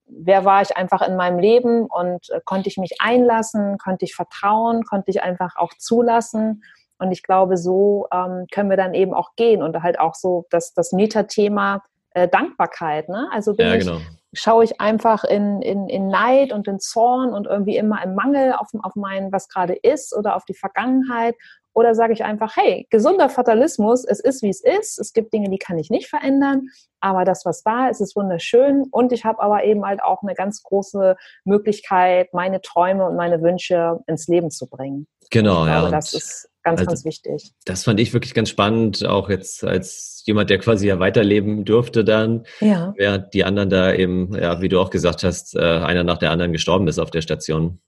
[0.06, 4.16] wer war ich einfach in meinem Leben und äh, konnte ich mich einlassen, konnte ich
[4.16, 6.64] vertrauen, konnte ich einfach auch zulassen.
[6.98, 10.46] Und ich glaube, so ähm, können wir dann eben auch gehen und halt auch so
[10.52, 11.82] das, das Metathema
[12.14, 13.10] äh, Dankbarkeit.
[13.10, 13.28] Ne?
[13.32, 13.98] Also bin ja, genau.
[13.98, 18.14] ich, schaue ich einfach in, in, in Neid und in Zorn und irgendwie immer im
[18.16, 21.36] Mangel auf, auf mein, was gerade ist oder auf die Vergangenheit
[21.74, 25.00] oder sage ich einfach, hey, gesunder Fatalismus, es ist, wie es ist.
[25.00, 26.68] Es gibt Dinge, die kann ich nicht verändern,
[27.00, 28.86] aber das, was da ist, ist wunderschön.
[28.92, 33.42] Und ich habe aber eben halt auch eine ganz große Möglichkeit, meine Träume und meine
[33.42, 35.08] Wünsche ins Leben zu bringen.
[35.30, 35.90] Genau, ja.
[35.90, 37.54] Das ist ganz, also, ganz wichtig.
[37.66, 42.04] Das fand ich wirklich ganz spannend, auch jetzt als jemand, der quasi ja weiterleben durfte
[42.04, 42.94] dann, ja.
[42.98, 46.32] während die anderen da eben, ja, wie du auch gesagt hast, äh, einer nach der
[46.32, 47.80] anderen gestorben ist auf der Station.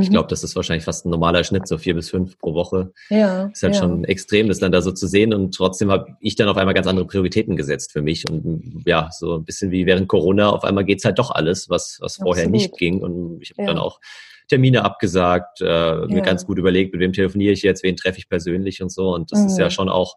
[0.00, 0.14] Ich mhm.
[0.14, 2.92] glaube, das ist wahrscheinlich fast ein normaler Schnitt, so vier bis fünf pro Woche.
[3.10, 3.46] Ja.
[3.46, 3.80] Ist halt ja.
[3.80, 5.32] schon extrem, das dann da so zu sehen.
[5.32, 8.28] Und trotzdem habe ich dann auf einmal ganz andere Prioritäten gesetzt für mich.
[8.28, 11.98] Und ja, so ein bisschen wie während Corona, auf einmal geht's halt doch alles, was,
[12.00, 13.02] was vorher nicht ging.
[13.02, 13.68] Und ich habe ja.
[13.68, 14.00] dann auch
[14.48, 16.06] Termine abgesagt, äh, ja.
[16.06, 19.14] mir ganz gut überlegt, mit wem telefoniere ich jetzt, wen treffe ich persönlich und so.
[19.14, 19.46] Und das mhm.
[19.46, 19.70] ist ja mhm.
[19.70, 20.16] schon auch,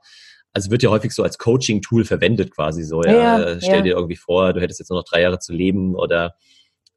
[0.53, 3.03] also wird ja häufig so als Coaching-Tool verwendet quasi so.
[3.03, 5.95] Ja, ja stell dir irgendwie vor, du hättest jetzt nur noch drei Jahre zu leben
[5.95, 6.33] oder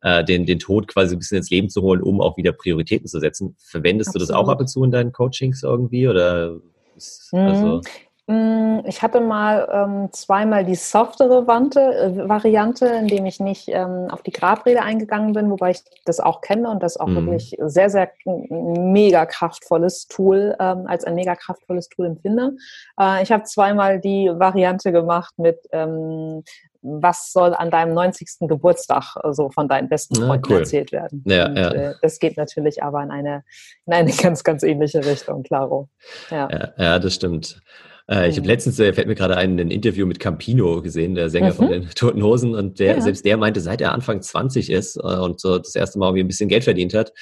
[0.03, 3.07] äh, den, den Tod quasi ein bisschen ins Leben zu holen, um auch wieder Prioritäten
[3.07, 3.57] zu setzen.
[3.59, 4.29] Verwendest Absolut.
[4.29, 6.09] du das auch ab und zu in deinen Coachings irgendwie?
[6.09, 6.57] Oder
[6.97, 7.39] ist, mhm.
[7.41, 7.81] also
[8.27, 14.09] mm, ich hatte mal ähm, zweimal die softere Wante, äh, Variante, indem ich nicht ähm,
[14.11, 17.17] auf die Grabrede eingegangen bin, wobei ich das auch kenne und das auch mhm.
[17.17, 22.57] wirklich sehr, sehr mega kraftvolles Tool, ähm, als ein mega kraftvolles Tool empfinde.
[22.99, 26.43] Äh, ich habe zweimal die Variante gemacht mit ähm,
[26.83, 28.49] was soll an deinem 90.
[28.49, 30.59] Geburtstag äh, so von deinen besten Freunden ja, cool.
[30.61, 31.23] erzählt werden.
[31.27, 31.71] Ja, und, ja.
[31.73, 33.45] Äh, das geht natürlich aber in eine,
[33.87, 35.89] in eine ganz, ganz ähnliche Richtung, klaro.
[36.31, 37.61] Ja, ja, ja das stimmt.
[38.09, 38.49] Äh, ich habe mhm.
[38.49, 41.57] letztens, äh, fällt mir gerade ein, ein Interview mit Campino gesehen, der Sänger mhm.
[41.57, 42.55] von den Toten Hosen.
[42.55, 43.01] Und der, ja.
[43.01, 46.29] selbst der meinte, seit er Anfang 20 ist und so das erste Mal irgendwie ein
[46.29, 47.13] bisschen Geld verdient hat,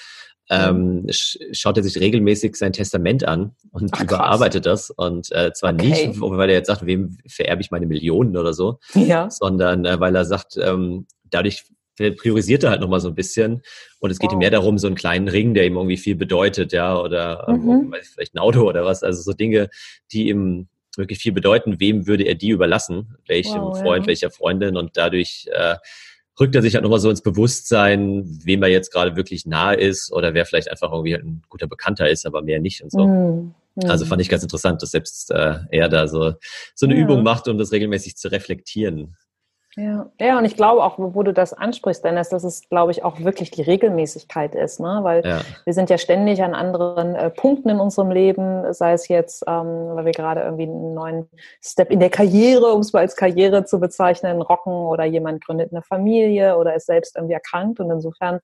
[0.51, 4.91] ähm, schaut er sich regelmäßig sein Testament an und Ach, überarbeitet das.
[4.91, 6.09] Und äh, zwar okay.
[6.09, 9.31] nicht, weil er jetzt sagt, wem vererbe ich meine Millionen oder so, ja.
[9.31, 11.65] sondern äh, weil er sagt, ähm, dadurch
[11.97, 13.63] priorisiert er halt nochmal so ein bisschen.
[13.99, 14.35] Und es geht wow.
[14.35, 17.65] ihm mehr darum, so einen kleinen Ring, der ihm irgendwie viel bedeutet, ja, oder ähm,
[17.65, 17.95] mhm.
[18.03, 19.03] vielleicht ein Auto oder was.
[19.03, 19.69] Also so Dinge,
[20.13, 21.81] die ihm wirklich viel bedeuten.
[21.81, 23.17] Wem würde er die überlassen?
[23.27, 24.09] Welchem wow, Freund, ja.
[24.09, 24.77] welcher Freundin?
[24.77, 25.77] Und dadurch äh,
[26.41, 30.13] rückt er sich halt nochmal so ins Bewusstsein, wem er jetzt gerade wirklich nahe ist
[30.13, 33.07] oder wer vielleicht einfach irgendwie ein guter Bekannter ist, aber mehr nicht und so.
[33.07, 33.55] Mhm.
[33.85, 36.35] Also fand ich ganz interessant, dass selbst äh, er da so,
[36.75, 37.03] so eine ja.
[37.03, 39.17] Übung macht, um das regelmäßig zu reflektieren.
[39.79, 40.11] Ja.
[40.21, 43.21] ja, und ich glaube auch, wo du das ansprichst, Dennis, dass es, glaube ich, auch
[43.21, 44.99] wirklich die Regelmäßigkeit ist, ne?
[45.03, 45.41] weil ja.
[45.65, 49.91] wir sind ja ständig an anderen äh, Punkten in unserem Leben, sei es jetzt, ähm,
[49.95, 51.29] weil wir gerade irgendwie einen neuen
[51.63, 55.71] Step in der Karriere, um es mal als Karriere zu bezeichnen, rocken oder jemand gründet
[55.71, 58.41] eine Familie oder ist selbst irgendwie erkrankt und insofern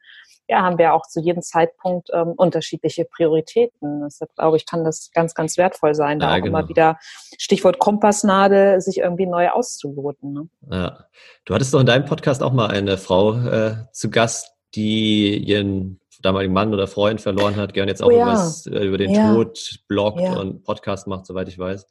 [0.49, 4.03] ja, haben wir auch zu jedem Zeitpunkt ähm, unterschiedliche Prioritäten.
[4.03, 6.59] Deshalb glaube ich, kann das ganz, ganz wertvoll sein, da ja, auch genau.
[6.59, 6.99] immer wieder,
[7.39, 10.33] Stichwort Kompassnadel, sich irgendwie neu auszuloten.
[10.33, 10.49] Ne?
[10.71, 11.07] Ja.
[11.45, 16.01] Du hattest doch in deinem Podcast auch mal eine Frau äh, zu Gast, die ihren
[16.23, 18.27] damaligen Mann oder Freund verloren hat, gerne jetzt auch oh, ja.
[18.27, 19.35] was, äh, über den ja.
[19.35, 21.87] Tod bloggt und Podcast macht, soweit ich weiß.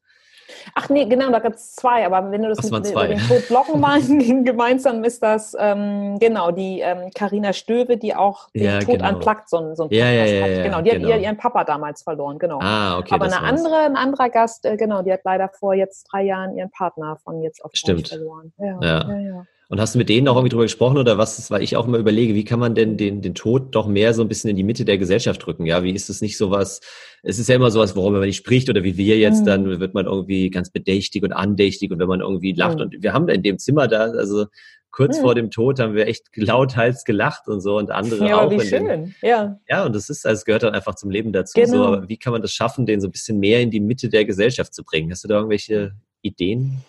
[0.75, 4.43] Ach nee, genau, da gibt es zwei, aber wenn du das mit, mit den Todblocken
[4.45, 6.83] gemeinsam ist das, ähm, genau, die
[7.15, 9.09] Karina ähm, Stöwe, die auch den ja, Tod genau.
[9.09, 10.63] anplagt, so, so ein Podcast ja, ja, ja, hat.
[10.63, 11.13] Genau, die genau.
[11.13, 12.59] hat ihren Papa damals verloren, genau.
[12.61, 16.07] Ah, okay, aber eine andere, ein anderer Gast, äh, genau, die hat leider vor jetzt
[16.11, 18.09] drei Jahren ihren Partner von jetzt auf Stimmt.
[18.09, 18.53] verloren.
[18.57, 18.79] Ja.
[18.81, 19.45] ja, ja.
[19.73, 21.87] Und hast du mit denen auch irgendwie drüber gesprochen oder was ist, weil ich auch
[21.87, 24.55] immer überlege, wie kann man denn den, den Tod doch mehr so ein bisschen in
[24.55, 25.65] die Mitte der Gesellschaft rücken?
[25.65, 26.79] Ja, wie ist es nicht sowas,
[27.23, 29.45] es ist ja immer sowas, worüber man nicht spricht oder wie wir jetzt, mhm.
[29.45, 32.81] dann wird man irgendwie ganz bedächtig und andächtig und wenn man irgendwie lacht mhm.
[32.83, 34.45] und wir haben da in dem Zimmer da, also
[34.91, 35.23] kurz hm.
[35.23, 38.51] vor dem Tod haben wir echt lauthals gelacht und so und andere ja, auch.
[38.51, 39.57] Wie schön, den, ja.
[39.67, 41.59] Ja, und das ist, also es gehört dann einfach zum Leben dazu.
[41.59, 41.77] Genau.
[41.77, 44.07] So, aber wie kann man das schaffen, den so ein bisschen mehr in die Mitte
[44.09, 45.09] der Gesellschaft zu bringen?
[45.09, 46.83] Hast du da irgendwelche Ideen?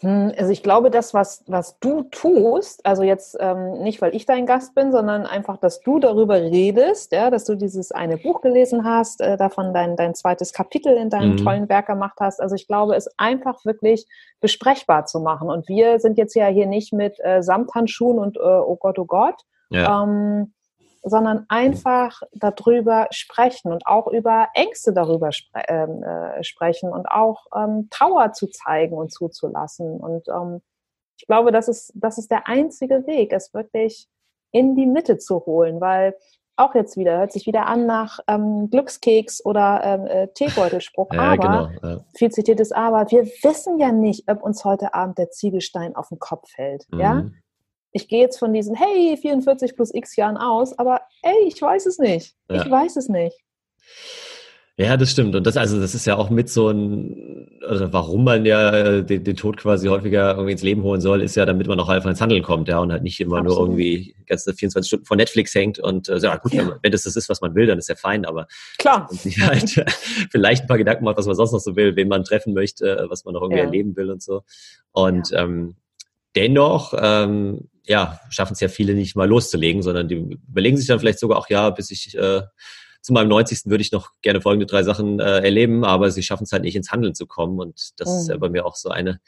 [0.00, 4.26] Hm, also ich glaube, das, was, was du tust, also jetzt ähm, nicht, weil ich
[4.26, 8.40] dein Gast bin, sondern einfach, dass du darüber redest, ja, dass du dieses eine Buch
[8.40, 11.36] gelesen hast, äh, davon dein, dein zweites Kapitel in deinem mhm.
[11.38, 12.40] tollen Werk gemacht hast.
[12.40, 14.06] Also ich glaube, es einfach wirklich
[14.40, 15.48] besprechbar zu machen.
[15.48, 19.06] Und wir sind jetzt ja hier nicht mit äh, Samthandschuhen und äh, oh Gott, oh
[19.06, 20.02] Gott, ja.
[20.02, 20.53] ähm,
[21.04, 27.46] sondern einfach darüber sprechen und auch über Ängste darüber spre ähm, äh, sprechen und auch
[27.54, 30.00] ähm, Trauer zu zeigen und zuzulassen.
[30.00, 30.62] Und ähm,
[31.18, 34.08] ich glaube, das ist, das ist der einzige Weg, es wirklich
[34.50, 36.16] in die Mitte zu holen, weil
[36.56, 41.08] auch jetzt wieder, hört sich wieder an nach ähm, Glückskeks oder ähm, äh, Teebeutelspruch.
[41.12, 42.04] Ja, aber, genau, ja.
[42.16, 46.18] viel zitiertes Aber, wir wissen ja nicht, ob uns heute Abend der Ziegelstein auf den
[46.18, 46.86] Kopf fällt.
[46.90, 47.00] Mhm.
[47.00, 47.24] Ja?
[47.94, 51.86] Ich gehe jetzt von diesen, hey, 44 plus x Jahren aus, aber ey, ich weiß
[51.86, 52.34] es nicht.
[52.50, 52.62] Ja.
[52.62, 53.36] Ich weiß es nicht.
[54.76, 55.36] Ja, das stimmt.
[55.36, 59.04] Und das, also, das ist ja auch mit so ein, also warum man ja äh,
[59.04, 61.88] den, den Tod quasi häufiger irgendwie ins Leben holen soll, ist ja, damit man auch
[61.88, 63.68] einfach ins Handeln kommt, ja, und halt nicht immer Absolut.
[63.68, 66.76] nur irgendwie ganze 24 Stunden vor Netflix hängt und, äh, ja, gut, ja.
[66.82, 68.48] wenn das das ist, was man will, dann ist ja fein, aber.
[68.78, 69.06] Klar.
[69.12, 69.84] Sich halt
[70.32, 73.06] vielleicht ein paar Gedanken macht, was man sonst noch so will, wen man treffen möchte,
[73.08, 73.66] was man noch irgendwie ja.
[73.66, 74.42] erleben will und so.
[74.90, 75.44] Und, ja.
[75.44, 75.76] ähm,
[76.36, 80.98] dennoch, ähm, ja, schaffen es ja viele nicht mal loszulegen, sondern die überlegen sich dann
[80.98, 82.42] vielleicht sogar auch, ja, bis ich äh,
[83.04, 83.66] zu meinem 90.
[83.66, 86.74] würde ich noch gerne folgende drei Sachen äh, erleben, aber sie schaffen es halt nicht
[86.74, 87.60] ins Handeln zu kommen.
[87.60, 88.18] Und das mhm.
[88.18, 88.40] ist ja mhm.
[88.40, 89.20] bei mir auch so eine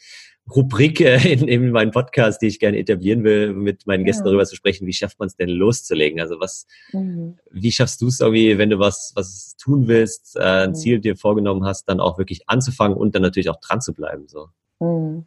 [0.54, 4.30] Rubrik äh, in, in meinem Podcast, die ich gerne etablieren will, mit meinen Gästen ja.
[4.30, 6.20] darüber zu sprechen, wie schafft man es denn loszulegen?
[6.20, 7.38] Also was, mhm.
[7.50, 10.74] wie schaffst du es irgendwie, wenn du was, was tun willst, äh, ein mhm.
[10.74, 14.26] Ziel dir vorgenommen hast, dann auch wirklich anzufangen und dann natürlich auch dran zu bleiben?
[14.26, 14.48] So.
[14.80, 15.26] Mhm.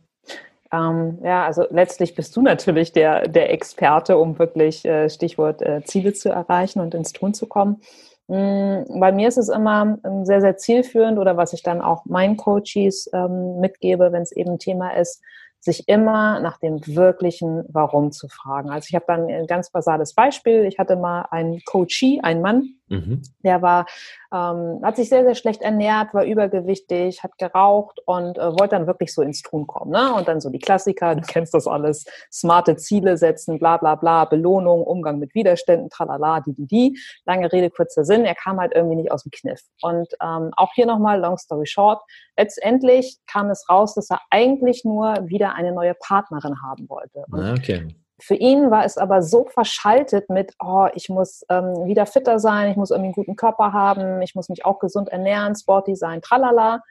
[0.71, 5.81] Ähm, ja, also letztlich bist du natürlich der, der Experte, um wirklich äh, Stichwort äh,
[5.83, 7.81] Ziele zu erreichen und ins Tun zu kommen.
[8.27, 12.05] Mhm, bei mir ist es immer ähm, sehr, sehr zielführend oder was ich dann auch
[12.05, 15.23] meinen Coaches ähm, mitgebe, wenn es eben Thema ist,
[15.59, 18.69] sich immer nach dem wirklichen Warum zu fragen.
[18.69, 20.65] Also ich habe dann ein ganz basales Beispiel.
[20.65, 23.21] Ich hatte mal einen Coachee, einen Mann, mhm.
[23.43, 23.85] der war
[24.31, 28.85] ähm, hat sich sehr, sehr schlecht ernährt, war übergewichtig, hat geraucht und äh, wollte dann
[28.85, 29.91] wirklich so ins Tun kommen.
[29.91, 30.13] Ne?
[30.13, 34.25] Und dann so die Klassiker, du kennst das alles, smarte Ziele setzen, bla bla bla,
[34.25, 36.99] Belohnung, Umgang mit Widerständen, tralala, die, die, die.
[37.25, 39.61] Lange Rede, kurzer Sinn, er kam halt irgendwie nicht aus dem Kniff.
[39.81, 42.01] Und ähm, auch hier nochmal, long story short,
[42.37, 47.25] letztendlich kam es raus, dass er eigentlich nur wieder eine neue Partnerin haben wollte.
[47.31, 47.87] Und ah, okay.
[48.21, 52.71] Für ihn war es aber so verschaltet mit, oh, ich muss ähm, wieder fitter sein,
[52.71, 56.81] ich muss irgendwie einen guten Körper haben, ich muss mich auch gesund ernähren, Sportdesign, tralala.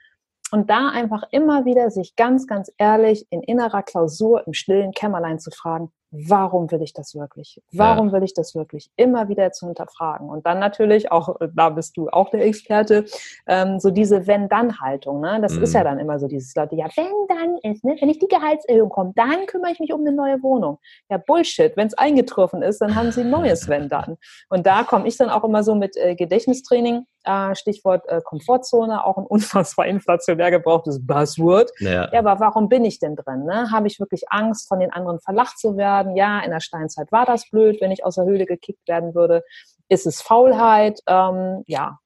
[0.51, 5.39] Und da einfach immer wieder sich ganz, ganz ehrlich in innerer Klausur im stillen Kämmerlein
[5.39, 7.61] zu fragen, warum will ich das wirklich?
[7.71, 8.13] Warum ja.
[8.13, 8.89] will ich das wirklich?
[8.95, 10.29] Immer wieder zu hinterfragen.
[10.29, 13.05] Und dann natürlich, auch da bist du auch der Experte,
[13.47, 15.21] ähm, so diese Wenn-Dann-Haltung.
[15.21, 15.39] Ne?
[15.41, 15.63] Das mhm.
[15.63, 15.85] ist ja mhm.
[15.85, 17.95] dann immer so dieses Leute, ja, wenn dann ist, ne?
[17.99, 20.79] wenn ich die Gehaltserhöhung komme, dann kümmere ich mich um eine neue Wohnung.
[21.09, 21.75] Ja, Bullshit.
[21.77, 24.17] Wenn es eingetroffen ist, dann haben sie ein neues Wenn-Dann.
[24.49, 29.03] Und da komme ich dann auch immer so mit äh, Gedächtnistraining, äh, Stichwort äh, Komfortzone,
[29.03, 31.71] auch ein unfassbar inflationär gebrauchtes Buzzword.
[31.79, 32.11] Ja.
[32.11, 33.45] ja, aber warum bin ich denn drin?
[33.45, 33.71] Ne?
[33.71, 36.15] Habe ich wirklich Angst, von den anderen verlacht zu werden?
[36.19, 39.43] ja, in der Steinzeit war das blöd, wenn ich aus der Höhle gekickt werden würde.
[39.87, 40.99] Ist es Faulheit?
[41.07, 41.99] Ähm, ja.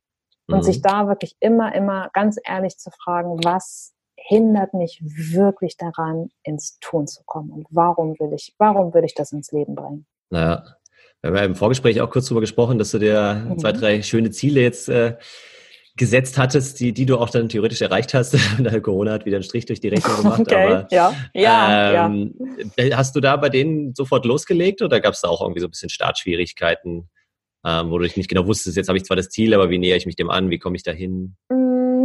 [0.48, 0.64] Und mhm.
[0.64, 6.78] sich da wirklich immer, immer ganz ehrlich zu fragen, was hindert mich wirklich daran, ins
[6.80, 7.52] Tun zu kommen?
[7.52, 10.06] Und warum will ich, warum will ich das ins Leben bringen?
[10.30, 10.64] Naja,
[11.24, 13.58] wir haben ja im Vorgespräch auch kurz darüber gesprochen, dass du dir mhm.
[13.58, 15.16] zwei, drei schöne Ziele jetzt äh,
[15.96, 18.36] gesetzt hattest, die, die du auch dann theoretisch erreicht hast.
[18.84, 20.40] Corona hat wieder einen Strich durch die Rechnung gemacht.
[20.42, 21.16] Okay, aber, ja.
[21.34, 22.36] Ja, ähm,
[22.78, 22.98] ja.
[22.98, 25.72] Hast du da bei denen sofort losgelegt oder gab es da auch irgendwie so ein
[25.72, 27.10] bisschen Startschwierigkeiten,
[27.66, 29.98] ähm, wo du nicht genau wusstest, jetzt habe ich zwar das Ziel, aber wie nähere
[29.98, 31.38] ich mich dem an, wie komme ich da hin?
[31.50, 31.63] Mhm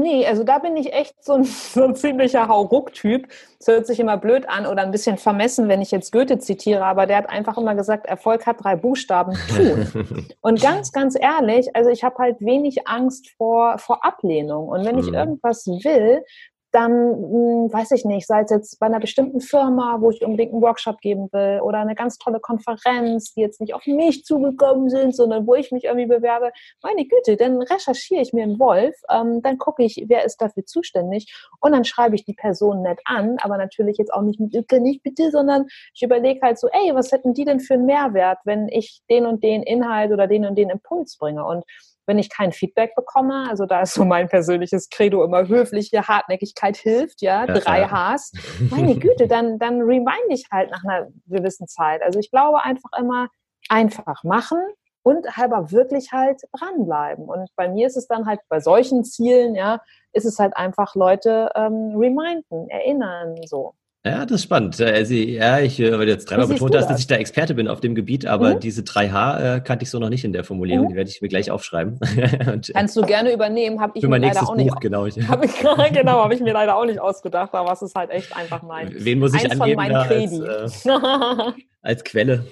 [0.09, 3.29] nee, also da bin ich echt so ein, so ein ziemlicher Hauruck-Typ.
[3.61, 6.85] Es hört sich immer blöd an oder ein bisschen vermessen, wenn ich jetzt Goethe zitiere,
[6.85, 10.27] aber der hat einfach immer gesagt, Erfolg hat drei Buchstaben, tun.
[10.40, 14.68] Und ganz, ganz ehrlich, also ich habe halt wenig Angst vor, vor Ablehnung.
[14.68, 15.14] Und wenn ich mhm.
[15.14, 16.23] irgendwas will,
[16.72, 20.52] dann hm, weiß ich nicht, sei es jetzt bei einer bestimmten Firma, wo ich unbedingt
[20.52, 24.90] einen Workshop geben will oder eine ganz tolle Konferenz, die jetzt nicht auf mich zugekommen
[24.90, 26.52] sind, sondern wo ich mich irgendwie bewerbe,
[26.83, 30.64] meine Güte, dann recherchiere ich mir einen Wolf, ähm, dann gucke ich, wer ist dafür
[30.64, 34.52] zuständig und dann schreibe ich die Person nett an, aber natürlich jetzt auch nicht mit
[34.81, 38.38] nicht bitte, sondern ich überlege halt so, ey, was hätten die denn für einen Mehrwert,
[38.44, 41.44] wenn ich den und den Inhalt oder den und den Impuls bringe?
[41.44, 41.64] Und
[42.09, 46.77] wenn ich kein Feedback bekomme, also da ist so mein persönliches Credo immer höfliche Hartnäckigkeit
[46.77, 48.14] hilft, ja, ja drei ja.
[48.14, 48.33] Hs.
[48.71, 52.03] Meine Güte, dann, dann remind ich halt nach einer gewissen Zeit.
[52.03, 53.29] Also ich glaube einfach immer,
[53.68, 54.59] einfach machen
[55.03, 57.27] und halber wirklich halt dranbleiben.
[57.27, 59.81] Und bei mir ist es dann halt bei solchen Zielen, ja,
[60.12, 63.75] ist es halt einfach Leute ähm, reminden, erinnern, so.
[64.09, 64.81] Ja, das ist spannend.
[64.81, 67.68] Also, ja, ich, äh, weil du jetzt dreimal betont hast, dass ich da Experte bin
[67.68, 68.61] auf dem Gebiet, aber mhm.
[68.61, 70.87] diese 3H äh, kannte ich so noch nicht in der Formulierung.
[70.87, 70.90] Mhm.
[70.90, 71.99] Die werde ich mir gleich aufschreiben.
[72.53, 74.71] Und, Kannst du gerne übernehmen, habe ich mir leider auch nicht.
[74.75, 75.59] Buch, genau, hab ich,
[75.92, 78.94] genau, habe ich mir leider auch nicht ausgedacht, aber es ist halt echt einfach mein.
[78.97, 80.90] Wen muss ich angeben als, äh,
[81.83, 82.47] als Quelle?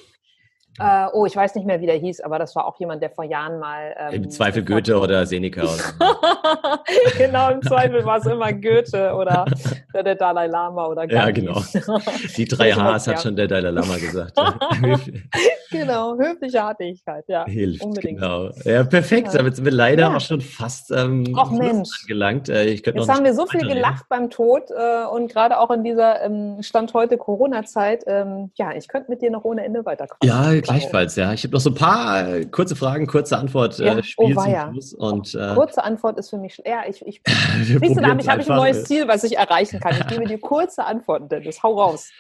[0.79, 3.11] Äh, oh, ich weiß nicht mehr, wie der hieß, aber das war auch jemand, der
[3.11, 3.95] vor Jahren mal.
[3.99, 5.63] Ähm, Im Zweifel Goethe oder Seneca.
[5.63, 5.85] Oder
[7.19, 9.47] genau, im Zweifel war es immer Goethe oder
[9.95, 11.15] der Dalai Lama oder Gandhi.
[11.17, 11.63] Ja, genau.
[12.37, 14.37] Die drei Hs hat schon der Dalai Lama gesagt.
[15.71, 17.45] genau, höfliche Artigkeit, ja.
[17.47, 18.21] Hilft, unbedingt.
[18.21, 18.51] genau.
[18.65, 19.35] Ja, perfekt.
[19.35, 20.17] Damit sind wir leider ja.
[20.17, 21.89] auch schon fast ähm, Och, Mensch.
[22.03, 22.49] angelangt.
[22.49, 25.85] Äh, ich Jetzt haben wir so viel gelacht beim Tod äh, und gerade auch in
[25.85, 28.05] dieser ähm, Stand heute Corona-Zeit.
[28.07, 30.19] Ähm, ja, ich könnte mit dir noch ohne Ende weiterkommen.
[30.23, 31.33] Ja, Gleichfalls, ja.
[31.33, 33.79] Ich habe noch so ein paar äh, kurze Fragen, kurze Antwort.
[33.79, 34.03] Äh, ja.
[34.03, 34.73] Spiel oh, ja.
[34.99, 37.23] Und, äh, kurze Antwort ist für mich, ja, ich, ich,
[37.81, 39.95] damit habe ich ein neues Ziel, was ich erreichen kann.
[39.99, 41.63] Ich gebe dir kurze Antworten, Dennis.
[41.63, 42.11] Hau raus.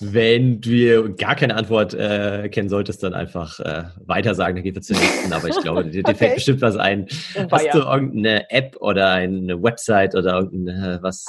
[0.00, 4.74] Wenn du gar keine Antwort äh, kennen solltest, dann einfach äh, weiter sagen, dann gehen
[4.74, 5.32] wir zur nächsten.
[5.32, 6.14] Aber ich glaube, dir, dir okay.
[6.14, 7.06] fällt bestimmt was ein.
[7.36, 11.24] Oh, Hast du irgendeine App oder eine Website oder irgendein was,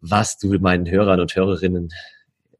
[0.00, 1.90] was du meinen Hörern und Hörerinnen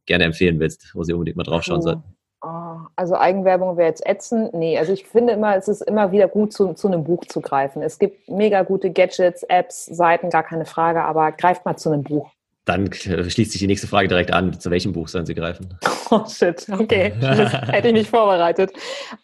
[0.07, 1.83] gerne empfehlen willst, wo sie unbedingt mal draufschauen oh.
[1.83, 2.14] sollten?
[2.45, 4.53] Oh, also Eigenwerbung wäre jetzt ätzend.
[4.53, 7.41] Nee, also ich finde immer, es ist immer wieder gut, zu, zu einem Buch zu
[7.41, 7.81] greifen.
[7.81, 12.03] Es gibt mega gute Gadgets, Apps, Seiten, gar keine Frage, aber greift mal zu einem
[12.03, 12.31] Buch.
[12.67, 14.59] Dann schließt sich die nächste Frage direkt an.
[14.59, 15.79] Zu welchem Buch sollen Sie greifen?
[16.11, 17.15] Oh shit, okay.
[17.19, 18.73] Das hätte ich nicht vorbereitet.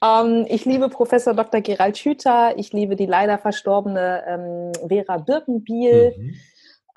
[0.03, 1.61] Ähm, ich liebe Professor Dr.
[1.61, 2.55] Gerald Hüther.
[2.57, 6.15] Ich liebe die leider verstorbene ähm, Vera Birkenbiel.
[6.17, 6.35] Mhm.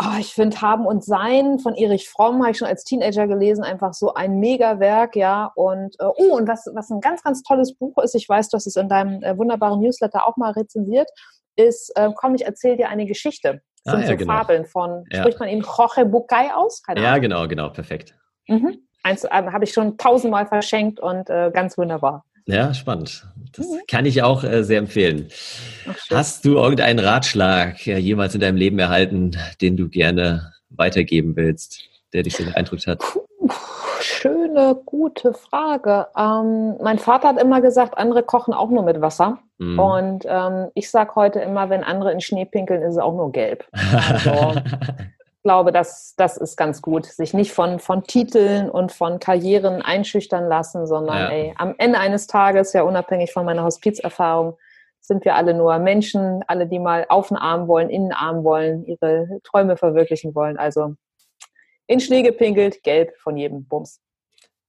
[0.02, 3.64] Oh, ich finde Haben und Sein von Erich Fromm habe ich schon als Teenager gelesen,
[3.64, 5.52] einfach so ein Megawerk, ja.
[5.56, 8.56] Und äh, oh, und was, was ein ganz, ganz tolles Buch ist, ich weiß, du
[8.56, 11.10] hast es in deinem äh, wunderbaren Newsletter auch mal rezensiert,
[11.56, 13.62] ist, äh, komm, ich erzähle dir eine Geschichte.
[13.86, 14.34] Das ah, sind ja, so genau.
[14.34, 15.20] Fabeln von, ja.
[15.20, 16.82] spricht man ihn Jorge Bucay aus?
[16.82, 17.22] Keine ja, Ahnung.
[17.22, 18.16] genau, genau, perfekt.
[18.48, 18.80] Mhm.
[19.04, 22.26] Eins äh, habe ich schon tausendmal verschenkt und äh, ganz wunderbar.
[22.46, 23.26] Ja, spannend.
[23.56, 23.80] Das mhm.
[23.88, 25.28] kann ich auch äh, sehr empfehlen.
[26.10, 31.82] Hast du irgendeinen Ratschlag äh, jemals in deinem Leben erhalten, den du gerne weitergeben willst,
[32.14, 33.02] der dich so beeindruckt hat?
[34.02, 36.08] Schöne, gute Frage.
[36.18, 39.40] Ähm, mein Vater hat immer gesagt, andere kochen auch nur mit Wasser.
[39.60, 39.80] Mhm.
[39.80, 43.32] Und ähm, ich sage heute immer, wenn andere in Schnee pinkeln, ist es auch nur
[43.32, 43.66] gelb.
[43.74, 44.60] Also,
[45.44, 47.06] glaube, das, das ist ganz gut.
[47.06, 51.30] Sich nicht von, von Titeln und von Karrieren einschüchtern lassen, sondern ja.
[51.30, 54.58] ey, am Ende eines Tages, ja unabhängig von meiner Hospizerfahrung,
[55.02, 58.46] sind wir alle nur Menschen, alle, die mal auf den Arm wollen, in den Arm
[58.46, 60.58] wollen, ihre Träume verwirklichen wollen.
[60.58, 60.96] Also
[61.88, 64.00] in Schnee gepinkelt, gelb von jedem Bums.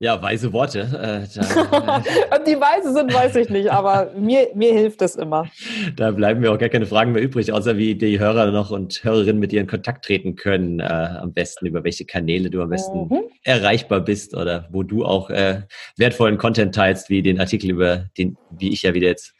[0.00, 0.80] Ja, weise Worte.
[0.80, 5.48] Äh, da, Ob die weise sind, weiß ich nicht, aber mir, mir hilft das immer.
[5.96, 9.04] Da bleiben mir auch gar keine Fragen mehr übrig, außer wie die Hörer noch und
[9.04, 10.80] Hörerinnen mit dir in Kontakt treten können.
[10.80, 13.22] Äh, am besten über welche Kanäle du am besten mhm.
[13.44, 15.62] erreichbar bist oder wo du auch äh,
[15.96, 19.32] wertvollen Content teilst, wie den Artikel über den, wie ich ja wieder jetzt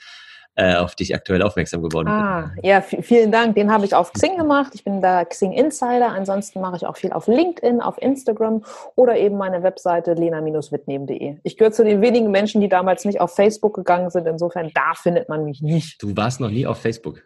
[0.57, 2.65] äh, auf dich aktuell aufmerksam geworden ah, bin.
[2.65, 3.55] Ja, vielen Dank.
[3.57, 4.73] Den habe ich auf Xing gemacht.
[4.75, 6.11] Ich bin da Xing Insider.
[6.11, 8.63] Ansonsten mache ich auch viel auf LinkedIn, auf Instagram
[8.95, 11.39] oder eben meine Webseite lena-wittnehmen.de.
[11.43, 14.27] Ich gehöre zu den wenigen Menschen, die damals nicht auf Facebook gegangen sind.
[14.27, 16.03] Insofern, da findet man mich nicht.
[16.03, 17.23] Du warst noch nie auf Facebook?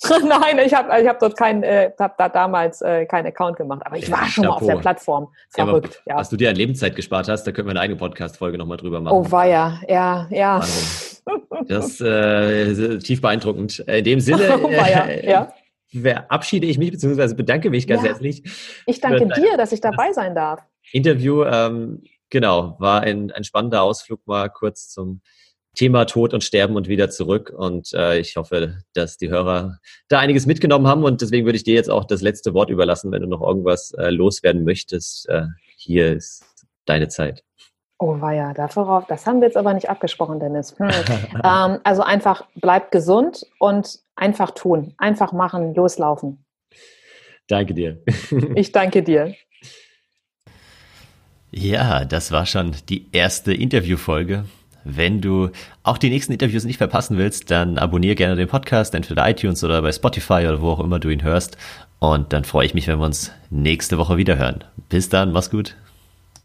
[0.24, 3.82] Nein, ich habe ich hab dort keinen, äh, hab da damals äh, keinen Account gemacht,
[3.84, 5.28] aber ich war schon mal auf der Plattform.
[5.50, 6.20] Verrückt, ja, ja.
[6.20, 9.00] Was du dir an Lebenszeit gespart hast, da können wir eine eigene Podcast-Folge nochmal drüber
[9.00, 9.16] machen.
[9.16, 10.64] Oh weia, ja, ja.
[11.66, 13.80] Das äh, tief beeindruckend.
[13.80, 15.52] In dem Sinne oh, äh, ja.
[15.90, 18.10] verabschiede ich mich, beziehungsweise bedanke mich ganz ja.
[18.10, 18.44] herzlich.
[18.86, 20.62] Ich danke dir, dass ich dabei sein darf.
[20.92, 25.22] Interview, ähm, genau, war ein, ein spannender Ausflug mal kurz zum
[25.78, 27.54] Thema Tod und Sterben und wieder zurück.
[27.56, 31.04] Und äh, ich hoffe, dass die Hörer da einiges mitgenommen haben.
[31.04, 33.92] Und deswegen würde ich dir jetzt auch das letzte Wort überlassen, wenn du noch irgendwas
[33.92, 35.28] äh, loswerden möchtest.
[35.28, 36.44] Äh, hier ist
[36.84, 37.44] deine Zeit.
[38.00, 40.76] Oh weia, darauf, das haben wir jetzt aber nicht abgesprochen, Dennis.
[40.78, 40.88] Hm.
[41.44, 46.44] ähm, also einfach bleib gesund und einfach tun, einfach machen, loslaufen.
[47.46, 48.02] Danke dir.
[48.56, 49.32] ich danke dir.
[51.52, 54.44] Ja, das war schon die erste Interviewfolge
[54.84, 55.50] wenn du
[55.82, 59.82] auch die nächsten Interviews nicht verpassen willst, dann abonniere gerne den Podcast, entweder iTunes oder
[59.82, 61.56] bei Spotify oder wo auch immer du ihn hörst.
[61.98, 64.64] Und dann freue ich mich, wenn wir uns nächste Woche wieder hören.
[64.88, 65.74] Bis dann, mach's gut.